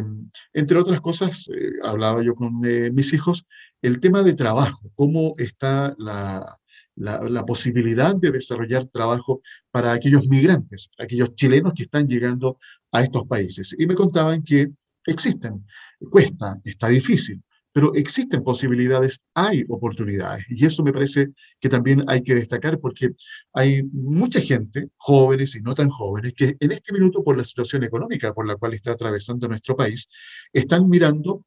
entre 0.53 0.77
otras 0.77 0.99
cosas, 1.01 1.47
eh, 1.49 1.71
hablaba 1.83 2.23
yo 2.23 2.35
con 2.35 2.59
mis 2.59 3.13
hijos, 3.13 3.45
el 3.81 3.99
tema 3.99 4.23
de 4.23 4.33
trabajo, 4.33 4.91
cómo 4.95 5.33
está 5.37 5.95
la, 5.97 6.57
la, 6.97 7.45
posibilidad 7.45 8.15
de 8.15 8.31
desarrollar 8.31 8.87
trabajo 8.87 9.41
para 9.71 9.91
aquellos 9.91 10.27
migrantes, 10.27 10.89
aquellos 10.97 11.35
chilenos 11.35 11.73
que 11.75 11.83
están 11.83 12.07
llegando 12.07 12.57
a 12.91 13.03
estos 13.03 13.25
países. 13.27 13.75
Y 13.77 13.85
me 13.85 13.95
contaban 13.95 14.41
que 14.41 14.69
existen, 15.05 15.65
cuesta, 16.09 16.59
está 16.63 16.87
difícil, 16.87 17.41
pero 17.77 17.93
existen 17.93 18.43
posibilidades, 18.43 19.19
hay 19.35 19.63
oportunidades. 19.69 20.43
Y 20.49 20.65
eso 20.65 20.81
me 20.81 20.91
parece 20.91 21.27
que 21.59 21.69
también 21.69 22.03
hay 22.07 22.23
que 22.23 22.33
destacar 22.33 22.79
porque 22.79 23.09
hay 23.53 23.83
mucha 23.83 24.41
gente, 24.41 24.87
jóvenes 24.97 25.55
y 25.55 25.61
no 25.61 25.75
tan 25.75 25.91
jóvenes, 25.91 26.33
que 26.35 26.55
en 26.59 26.71
este 26.71 26.91
minuto, 26.91 27.23
por 27.23 27.37
la 27.37 27.45
situación 27.45 27.83
económica 27.83 28.33
por 28.33 28.47
la 28.47 28.55
cual 28.55 28.73
está 28.73 28.93
atravesando 28.93 29.47
nuestro 29.47 29.75
país, 29.75 30.09
están 30.51 30.89
mirando 30.89 31.45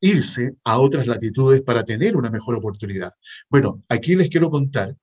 irse 0.00 0.52
a 0.62 0.78
otras 0.78 1.08
latitudes 1.08 1.62
para 1.62 1.82
tener 1.82 2.16
una 2.16 2.30
mejor 2.30 2.54
oportunidad. 2.54 3.10
Bueno, 3.48 3.82
aquí 3.88 4.14
les 4.14 4.30
quiero 4.30 4.50
contar 4.50 4.94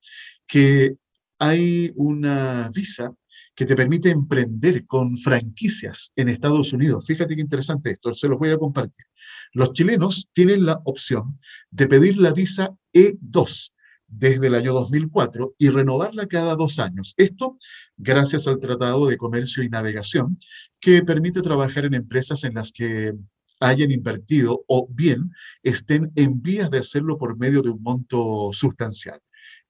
que 0.47 0.95
hay 1.39 1.91
una 1.97 2.71
visa 2.73 3.13
que 3.57 3.65
te 3.65 3.75
permite 3.75 4.11
emprender 4.11 4.85
con 4.85 5.17
franquicias 5.17 6.13
en 6.15 6.29
Estados 6.29 6.73
Unidos. 6.73 7.07
Fíjate 7.07 7.35
qué 7.35 7.41
interesante 7.41 7.89
esto, 7.89 8.13
se 8.13 8.27
los 8.27 8.37
voy 8.37 8.51
a 8.51 8.57
compartir. 8.57 9.07
Los 9.51 9.73
chilenos 9.73 10.29
tienen 10.31 10.63
la 10.63 10.79
opción 10.85 11.39
de 11.71 11.87
pedir 11.87 12.17
la 12.17 12.33
visa 12.33 12.69
E2 12.93 13.71
desde 14.05 14.45
el 14.45 14.53
año 14.53 14.73
2004 14.73 15.55
y 15.57 15.69
renovarla 15.69 16.27
cada 16.27 16.55
dos 16.55 16.77
años. 16.77 17.15
Esto 17.17 17.57
gracias 17.97 18.47
al 18.47 18.59
Tratado 18.59 19.07
de 19.07 19.17
Comercio 19.17 19.63
y 19.63 19.69
Navegación, 19.69 20.37
que 20.79 21.01
permite 21.01 21.41
trabajar 21.41 21.85
en 21.85 21.95
empresas 21.95 22.43
en 22.43 22.53
las 22.53 22.71
que 22.71 23.15
hayan 23.59 23.89
invertido 23.89 24.65
o 24.67 24.87
bien 24.91 25.31
estén 25.63 26.11
en 26.13 26.43
vías 26.43 26.69
de 26.69 26.77
hacerlo 26.77 27.17
por 27.17 27.39
medio 27.39 27.63
de 27.63 27.71
un 27.71 27.81
monto 27.81 28.51
sustancial. 28.53 29.19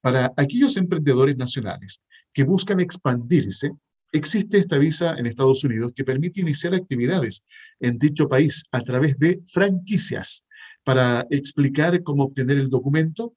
Para 0.02 0.34
aquellos 0.36 0.76
emprendedores 0.76 1.38
nacionales 1.38 2.02
que 2.38 2.44
buscan 2.44 2.80
expandirse, 2.80 3.72
existe 4.12 4.60
esta 4.60 4.78
visa 4.78 5.16
en 5.18 5.26
Estados 5.26 5.64
Unidos 5.64 5.92
que 5.96 6.04
permite 6.04 6.40
iniciar 6.40 6.76
actividades 6.76 7.44
en 7.80 7.98
dicho 7.98 8.30
país 8.30 8.64
a 8.72 8.82
través 8.82 9.18
de 9.18 9.42
franquicias. 9.48 10.46
Para 10.84 11.26
explicar 11.32 12.04
cómo 12.04 12.26
obtener 12.26 12.60
el 12.60 12.70
documento, 12.70 13.34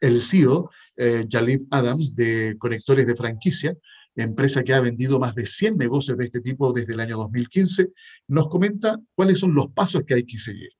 el 0.00 0.20
CEO, 0.20 0.70
eh, 0.98 1.26
Adams, 1.72 2.14
de 2.14 2.54
Conectores 2.60 3.08
de 3.08 3.16
Franquicia, 3.16 3.76
empresa 4.14 4.62
que 4.62 4.72
ha 4.72 4.80
vendido 4.80 5.18
más 5.18 5.34
de 5.34 5.44
100 5.44 5.76
negocios 5.76 6.16
de 6.16 6.26
este 6.26 6.40
tipo 6.40 6.72
desde 6.72 6.92
el 6.92 7.00
año 7.00 7.16
2015, 7.16 7.88
nos 8.28 8.46
comenta 8.46 9.00
cuáles 9.16 9.40
son 9.40 9.52
los 9.52 9.72
pasos 9.72 10.04
que 10.06 10.14
hay 10.14 10.22
que 10.22 10.38
seguir. 10.38 10.70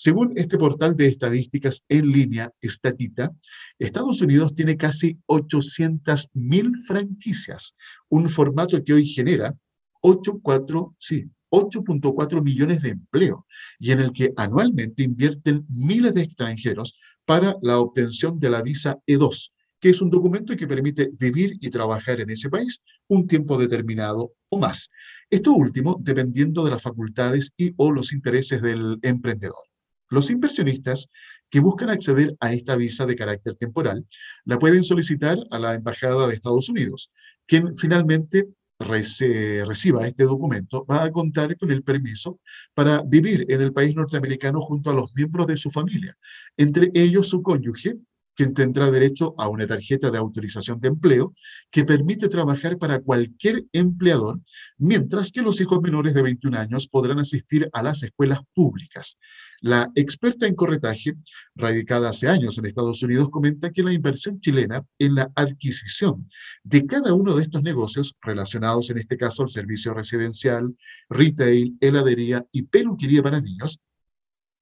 Según 0.00 0.34
este 0.36 0.58
portal 0.58 0.96
de 0.96 1.08
estadísticas 1.08 1.84
en 1.88 2.12
línea, 2.12 2.52
Statita, 2.62 3.32
Estados 3.80 4.20
Unidos 4.20 4.54
tiene 4.54 4.76
casi 4.76 5.18
800.000 5.26 6.86
franquicias, 6.86 7.74
un 8.08 8.30
formato 8.30 8.80
que 8.84 8.92
hoy 8.92 9.04
genera 9.04 9.56
8,4 10.00 10.94
sí, 11.00 11.24
8.4 11.50 12.44
millones 12.44 12.80
de 12.82 12.90
empleo 12.90 13.44
y 13.80 13.90
en 13.90 13.98
el 13.98 14.12
que 14.12 14.32
anualmente 14.36 15.02
invierten 15.02 15.66
miles 15.68 16.14
de 16.14 16.22
extranjeros 16.22 16.94
para 17.24 17.56
la 17.60 17.80
obtención 17.80 18.38
de 18.38 18.50
la 18.50 18.62
visa 18.62 18.98
E2, 19.04 19.50
que 19.80 19.88
es 19.88 20.00
un 20.00 20.10
documento 20.10 20.56
que 20.56 20.68
permite 20.68 21.10
vivir 21.12 21.58
y 21.60 21.70
trabajar 21.70 22.20
en 22.20 22.30
ese 22.30 22.48
país 22.48 22.80
un 23.08 23.26
tiempo 23.26 23.58
determinado 23.58 24.30
o 24.48 24.58
más. 24.60 24.90
Esto 25.28 25.54
último 25.54 25.96
dependiendo 26.00 26.64
de 26.64 26.70
las 26.70 26.82
facultades 26.82 27.50
y 27.56 27.74
o 27.76 27.90
los 27.90 28.12
intereses 28.12 28.62
del 28.62 29.00
emprendedor. 29.02 29.68
Los 30.08 30.30
inversionistas 30.30 31.08
que 31.50 31.60
buscan 31.60 31.90
acceder 31.90 32.36
a 32.40 32.52
esta 32.52 32.76
visa 32.76 33.06
de 33.06 33.16
carácter 33.16 33.54
temporal 33.56 34.06
la 34.44 34.58
pueden 34.58 34.84
solicitar 34.84 35.38
a 35.50 35.58
la 35.58 35.74
Embajada 35.74 36.26
de 36.26 36.34
Estados 36.34 36.68
Unidos, 36.68 37.10
quien 37.46 37.74
finalmente 37.74 38.48
reciba 38.78 40.06
este 40.06 40.24
documento 40.24 40.86
va 40.86 41.02
a 41.02 41.10
contar 41.10 41.56
con 41.56 41.72
el 41.72 41.82
permiso 41.82 42.38
para 42.74 43.02
vivir 43.02 43.44
en 43.48 43.60
el 43.60 43.72
país 43.72 43.94
norteamericano 43.96 44.60
junto 44.60 44.90
a 44.90 44.94
los 44.94 45.12
miembros 45.16 45.48
de 45.48 45.56
su 45.56 45.70
familia, 45.70 46.16
entre 46.56 46.90
ellos 46.94 47.28
su 47.28 47.42
cónyuge 47.42 47.96
quien 48.38 48.54
tendrá 48.54 48.88
derecho 48.92 49.34
a 49.36 49.48
una 49.48 49.66
tarjeta 49.66 50.12
de 50.12 50.18
autorización 50.18 50.78
de 50.78 50.86
empleo 50.86 51.34
que 51.72 51.84
permite 51.84 52.28
trabajar 52.28 52.78
para 52.78 53.00
cualquier 53.00 53.64
empleador, 53.72 54.40
mientras 54.76 55.32
que 55.32 55.42
los 55.42 55.60
hijos 55.60 55.80
menores 55.82 56.14
de 56.14 56.22
21 56.22 56.56
años 56.56 56.86
podrán 56.86 57.18
asistir 57.18 57.68
a 57.72 57.82
las 57.82 58.04
escuelas 58.04 58.38
públicas. 58.54 59.18
La 59.60 59.90
experta 59.96 60.46
en 60.46 60.54
corretaje, 60.54 61.14
radicada 61.56 62.10
hace 62.10 62.28
años 62.28 62.58
en 62.58 62.66
Estados 62.66 63.02
Unidos, 63.02 63.28
comenta 63.30 63.72
que 63.72 63.82
la 63.82 63.92
inversión 63.92 64.40
chilena 64.40 64.84
en 64.98 65.16
la 65.16 65.32
adquisición 65.34 66.30
de 66.62 66.86
cada 66.86 67.12
uno 67.12 67.34
de 67.34 67.42
estos 67.42 67.62
negocios, 67.62 68.14
relacionados 68.22 68.90
en 68.90 68.98
este 68.98 69.16
caso 69.16 69.42
al 69.42 69.48
servicio 69.48 69.94
residencial, 69.94 70.76
retail, 71.08 71.76
heladería 71.80 72.46
y 72.52 72.62
peluquería 72.62 73.22
para 73.22 73.40
niños, 73.40 73.80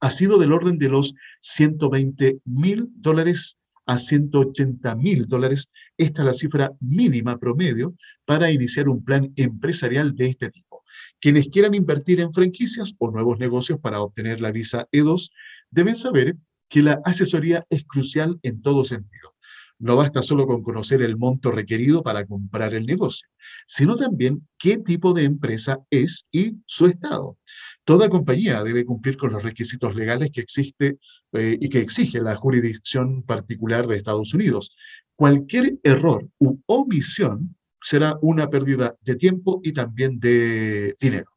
ha 0.01 0.11
sido 0.11 0.38
del 0.38 0.53
orden 0.53 0.78
de 0.78 0.88
los 0.88 1.14
120 1.40 2.40
mil 2.44 2.88
dólares 2.94 3.59
a 3.86 3.99
180 3.99 4.97
mil 4.97 5.26
dólares. 5.26 5.70
Esta 5.97 6.22
es 6.22 6.26
la 6.26 6.32
cifra 6.32 6.72
mínima 6.80 7.38
promedio 7.38 7.94
para 8.24 8.51
iniciar 8.51 8.88
un 8.88 9.05
plan 9.05 9.32
empresarial 9.36 10.14
de 10.14 10.26
este 10.26 10.51
tipo. 10.51 10.84
Quienes 11.20 11.49
quieran 11.49 11.74
invertir 11.74 12.20
en 12.20 12.32
franquicias 12.32 12.94
o 12.99 13.11
nuevos 13.11 13.38
negocios 13.38 13.78
para 13.80 14.01
obtener 14.01 14.40
la 14.40 14.53
visa 14.53 14.88
E2 14.92 15.30
deben 15.70 15.97
saber 15.97 16.36
que 16.68 16.82
la 16.82 17.01
asesoría 17.05 17.64
es 17.70 17.84
crucial 17.84 18.38
en 18.42 18.62
todo 18.62 18.84
sentido. 18.84 19.36
No 19.78 19.97
basta 19.97 20.22
solo 20.22 20.47
con 20.47 20.62
conocer 20.62 21.03
el 21.03 21.18
monto 21.18 21.51
requerido 21.51 22.03
para 22.03 22.24
comprar 22.24 22.74
el 22.74 22.86
negocio, 22.86 23.28
sino 23.66 23.97
también 23.97 24.49
qué 24.59 24.78
tipo 24.78 25.12
de 25.12 25.24
empresa 25.24 25.78
es 25.90 26.26
y 26.32 26.57
su 26.66 26.86
estado. 26.86 27.36
Toda 27.84 28.09
compañía 28.09 28.62
debe 28.62 28.86
cumplir 28.86 29.18
con 29.18 29.32
los 29.32 29.42
requisitos 29.42 29.94
legales 29.94 30.30
que 30.30 30.40
existe 30.40 30.99
eh, 31.32 31.59
y 31.61 31.68
que 31.68 31.80
exige 31.80 32.22
la 32.22 32.36
jurisdicción 32.36 33.22
particular 33.22 33.86
de 33.86 33.97
Estados 33.97 34.32
Unidos. 34.32 34.74
Cualquier 35.14 35.78
error 35.82 36.26
u 36.38 36.59
omisión 36.66 37.55
será 37.87 38.18
una 38.20 38.51
pérdida 38.51 38.97
de 39.01 39.14
tiempo 39.14 39.61
y 39.62 39.70
también 39.72 40.18
de 40.18 40.97
dinero. 41.01 41.30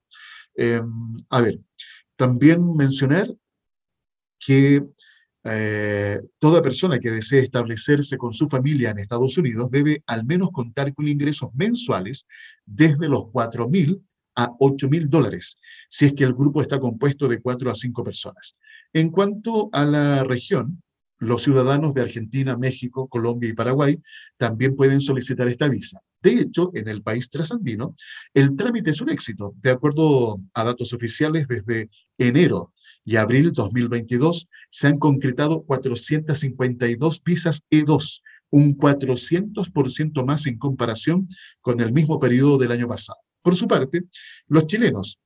Em, 0.56 0.84
a 1.30 1.42
ver, 1.42 1.60
también 2.16 2.76
mencionar 2.76 3.28
que 4.40 4.84
eh, 5.44 6.20
toda 6.40 6.64
persona 6.64 7.00
que 7.00 7.12
desee 7.12 7.44
establecerse 7.44 8.18
con 8.18 8.34
su 8.34 8.50
familia 8.50 8.90
en 8.90 8.98
Estados 8.98 9.38
Unidos 9.38 9.70
debe 9.70 10.02
al 10.08 10.26
menos 10.26 10.50
contar 10.52 10.92
con 10.96 11.08
ingresos 11.08 11.50
mensuales 11.54 12.26
desde 12.66 13.08
los 13.08 13.26
4.000 13.26 14.02
a 14.36 14.48
8.000 14.60 15.08
dólares, 15.08 15.60
si 15.88 16.06
es 16.06 16.14
que 16.14 16.24
el 16.24 16.34
grupo 16.34 16.64
está 16.64 16.80
compuesto 16.80 17.28
de 17.28 17.42
4 17.42 17.70
a 17.70 17.76
5 17.76 18.04
personas. 18.04 18.58
En 18.92 19.12
cuanto 19.12 19.70
a 19.72 19.86
la 19.86 20.24
región, 20.24 20.82
los 21.20 21.44
ciudadanos 21.44 21.94
de 21.94 22.02
Argentina, 22.02 22.58
México, 22.58 23.08
Colombia 23.08 23.50
y 23.50 23.54
Paraguay 23.54 24.02
también 24.38 24.76
pueden 24.76 25.02
solicitar 25.02 25.48
esta 25.48 25.68
visa. 25.68 26.02
De 26.22 26.34
hecho, 26.34 26.72
en 26.74 26.88
el 26.88 27.02
país 27.02 27.30
trasandino, 27.30 27.96
el 28.34 28.56
trámite 28.56 28.92
es 28.92 29.02
un 29.02 29.10
éxito. 29.10 29.54
De 29.62 29.72
acuerdo 29.72 30.40
a 30.54 30.64
datos 30.64 30.94
oficiales, 30.94 31.48
desde 31.48 31.90
enero 32.18 32.72
y 33.06 33.16
abril 33.16 33.52
2022 33.54 34.48
se 34.70 34.88
han 34.88 34.98
concretado 34.98 35.64
452 35.64 37.24
visas 37.24 37.64
E2, 37.70 38.22
un 38.52 38.78
400% 38.78 40.26
más 40.26 40.48
en 40.48 40.58
comparación 40.58 41.28
con 41.62 41.80
el 41.80 41.92
mismo 41.94 42.20
periodo 42.20 42.58
del 42.58 42.72
año 42.72 42.88
pasado. 42.88 43.20
Por 43.42 43.56
su 43.56 43.68
parte, 43.68 44.04
los 44.48 44.68
chilenos 44.68 45.20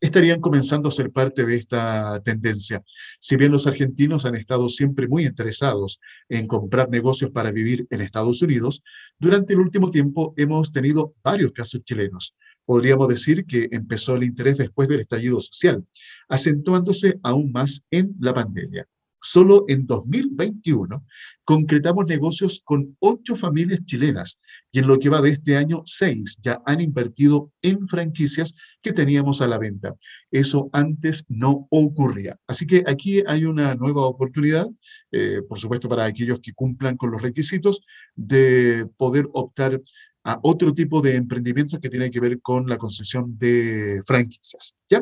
estarían 0.00 0.40
comenzando 0.40 0.88
a 0.88 0.92
ser 0.92 1.10
parte 1.10 1.44
de 1.44 1.56
esta 1.56 2.20
tendencia. 2.22 2.82
Si 3.20 3.36
bien 3.36 3.52
los 3.52 3.66
argentinos 3.66 4.26
han 4.26 4.36
estado 4.36 4.68
siempre 4.68 5.08
muy 5.08 5.24
interesados 5.24 6.00
en 6.28 6.46
comprar 6.46 6.88
negocios 6.90 7.30
para 7.30 7.52
vivir 7.52 7.86
en 7.90 8.00
Estados 8.00 8.42
Unidos, 8.42 8.82
durante 9.18 9.54
el 9.54 9.60
último 9.60 9.90
tiempo 9.90 10.34
hemos 10.36 10.72
tenido 10.72 11.14
varios 11.22 11.52
casos 11.52 11.82
chilenos. 11.84 12.34
Podríamos 12.64 13.08
decir 13.08 13.46
que 13.46 13.68
empezó 13.70 14.16
el 14.16 14.24
interés 14.24 14.58
después 14.58 14.88
del 14.88 15.00
estallido 15.00 15.40
social, 15.40 15.84
acentuándose 16.28 17.18
aún 17.22 17.52
más 17.52 17.84
en 17.90 18.14
la 18.18 18.34
pandemia. 18.34 18.86
Solo 19.28 19.64
en 19.66 19.86
2021 19.86 21.04
concretamos 21.44 22.06
negocios 22.06 22.62
con 22.64 22.96
ocho 23.00 23.34
familias 23.34 23.84
chilenas 23.84 24.38
y 24.70 24.78
en 24.78 24.86
lo 24.86 25.00
que 25.00 25.08
va 25.08 25.20
de 25.20 25.30
este 25.30 25.56
año, 25.56 25.82
seis 25.84 26.38
ya 26.40 26.62
han 26.64 26.80
invertido 26.80 27.50
en 27.60 27.88
franquicias 27.88 28.54
que 28.80 28.92
teníamos 28.92 29.42
a 29.42 29.48
la 29.48 29.58
venta. 29.58 29.96
Eso 30.30 30.70
antes 30.72 31.24
no 31.26 31.66
ocurría. 31.70 32.36
Así 32.46 32.68
que 32.68 32.84
aquí 32.86 33.24
hay 33.26 33.46
una 33.46 33.74
nueva 33.74 34.02
oportunidad, 34.02 34.68
eh, 35.10 35.40
por 35.48 35.58
supuesto 35.58 35.88
para 35.88 36.04
aquellos 36.04 36.38
que 36.38 36.52
cumplan 36.52 36.96
con 36.96 37.10
los 37.10 37.20
requisitos, 37.20 37.80
de 38.14 38.86
poder 38.96 39.26
optar 39.32 39.82
a 40.22 40.38
otro 40.42 40.72
tipo 40.72 41.00
de 41.00 41.16
emprendimientos 41.16 41.80
que 41.80 41.90
tiene 41.90 42.12
que 42.12 42.20
ver 42.20 42.40
con 42.40 42.68
la 42.68 42.78
concesión 42.78 43.36
de 43.38 44.00
franquicias. 44.06 44.76
¿Ya? 44.88 45.00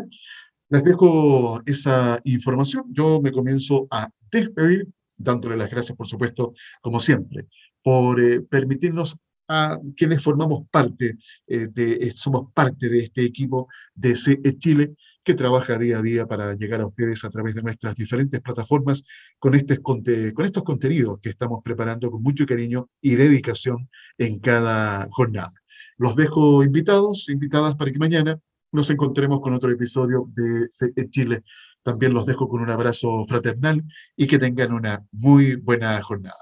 Les 0.75 0.83
dejo 0.83 1.62
esa 1.66 2.20
información. 2.25 2.87
Yo 2.91 3.20
me 3.22 3.31
comienzo 3.31 3.87
a 3.93 4.11
despedir, 4.29 4.89
dándole 5.16 5.57
las 5.57 5.70
gracias, 5.70 5.97
por 5.97 6.09
supuesto, 6.09 6.53
como 6.81 6.99
siempre, 6.99 7.47
por 7.81 8.20
eh, 8.20 8.41
permitirnos 8.41 9.16
a 9.47 9.79
quienes 9.97 10.20
formamos 10.20 10.68
parte, 10.72 11.16
eh, 11.47 11.68
de, 11.70 11.93
eh, 11.93 12.12
somos 12.12 12.53
parte 12.53 12.89
de 12.89 13.05
este 13.05 13.25
equipo 13.25 13.68
de 13.95 14.16
CE 14.16 14.59
Chile, 14.59 14.97
que 15.22 15.35
trabaja 15.35 15.79
día 15.79 15.99
a 15.99 16.03
día 16.03 16.27
para 16.27 16.55
llegar 16.55 16.81
a 16.81 16.87
ustedes 16.87 17.25
a 17.25 17.31
través 17.31 17.55
de 17.55 17.62
nuestras 17.62 17.95
diferentes 17.95 18.41
plataformas 18.41 19.05
con, 19.39 19.55
este, 19.55 19.79
con 19.79 20.03
estos 20.05 20.64
contenidos 20.64 21.20
que 21.20 21.29
estamos 21.29 21.61
preparando 21.62 22.11
con 22.11 22.20
mucho 22.20 22.47
cariño 22.47 22.89
y 23.01 23.14
dedicación 23.14 23.89
en 24.18 24.41
cada 24.41 25.07
jornada. 25.11 25.53
Los 25.99 26.16
dejo 26.16 26.64
invitados, 26.64 27.29
invitadas 27.29 27.77
para 27.77 27.93
que 27.93 27.99
mañana 28.01 28.41
nos 28.75 28.91
encontremos 28.91 29.41
con 29.41 29.55
otro 29.55 29.70
episodio 29.70 30.29
de 30.35 31.09
Chile. 31.09 31.45
También 31.83 32.12
los 32.12 32.27
dejo 32.27 32.49
con 32.49 32.62
un 32.62 32.70
abrazo 32.70 33.25
fraternal 33.29 33.83
y 34.16 34.27
que 34.27 34.39
tengan 34.39 34.72
una 34.72 35.05
muy 35.12 35.57
buena 35.57 36.01
jornada. 36.03 36.37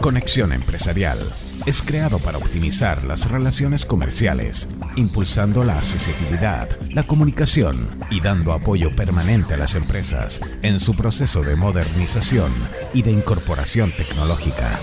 Conexión 0.00 0.52
Empresarial 0.52 1.18
es 1.64 1.80
creado 1.80 2.18
para 2.18 2.38
optimizar 2.38 3.04
las 3.04 3.30
relaciones 3.30 3.86
comerciales, 3.86 4.68
impulsando 4.96 5.62
la 5.64 5.78
accesibilidad, 5.78 6.68
la 6.90 7.06
comunicación 7.06 7.88
y 8.10 8.20
dando 8.20 8.52
apoyo 8.52 8.94
permanente 8.94 9.54
a 9.54 9.58
las 9.58 9.76
empresas 9.76 10.42
en 10.62 10.80
su 10.80 10.96
proceso 10.96 11.42
de 11.42 11.54
modernización 11.54 12.52
y 12.92 13.02
de 13.02 13.12
incorporación 13.12 13.92
tecnológica. 13.92 14.76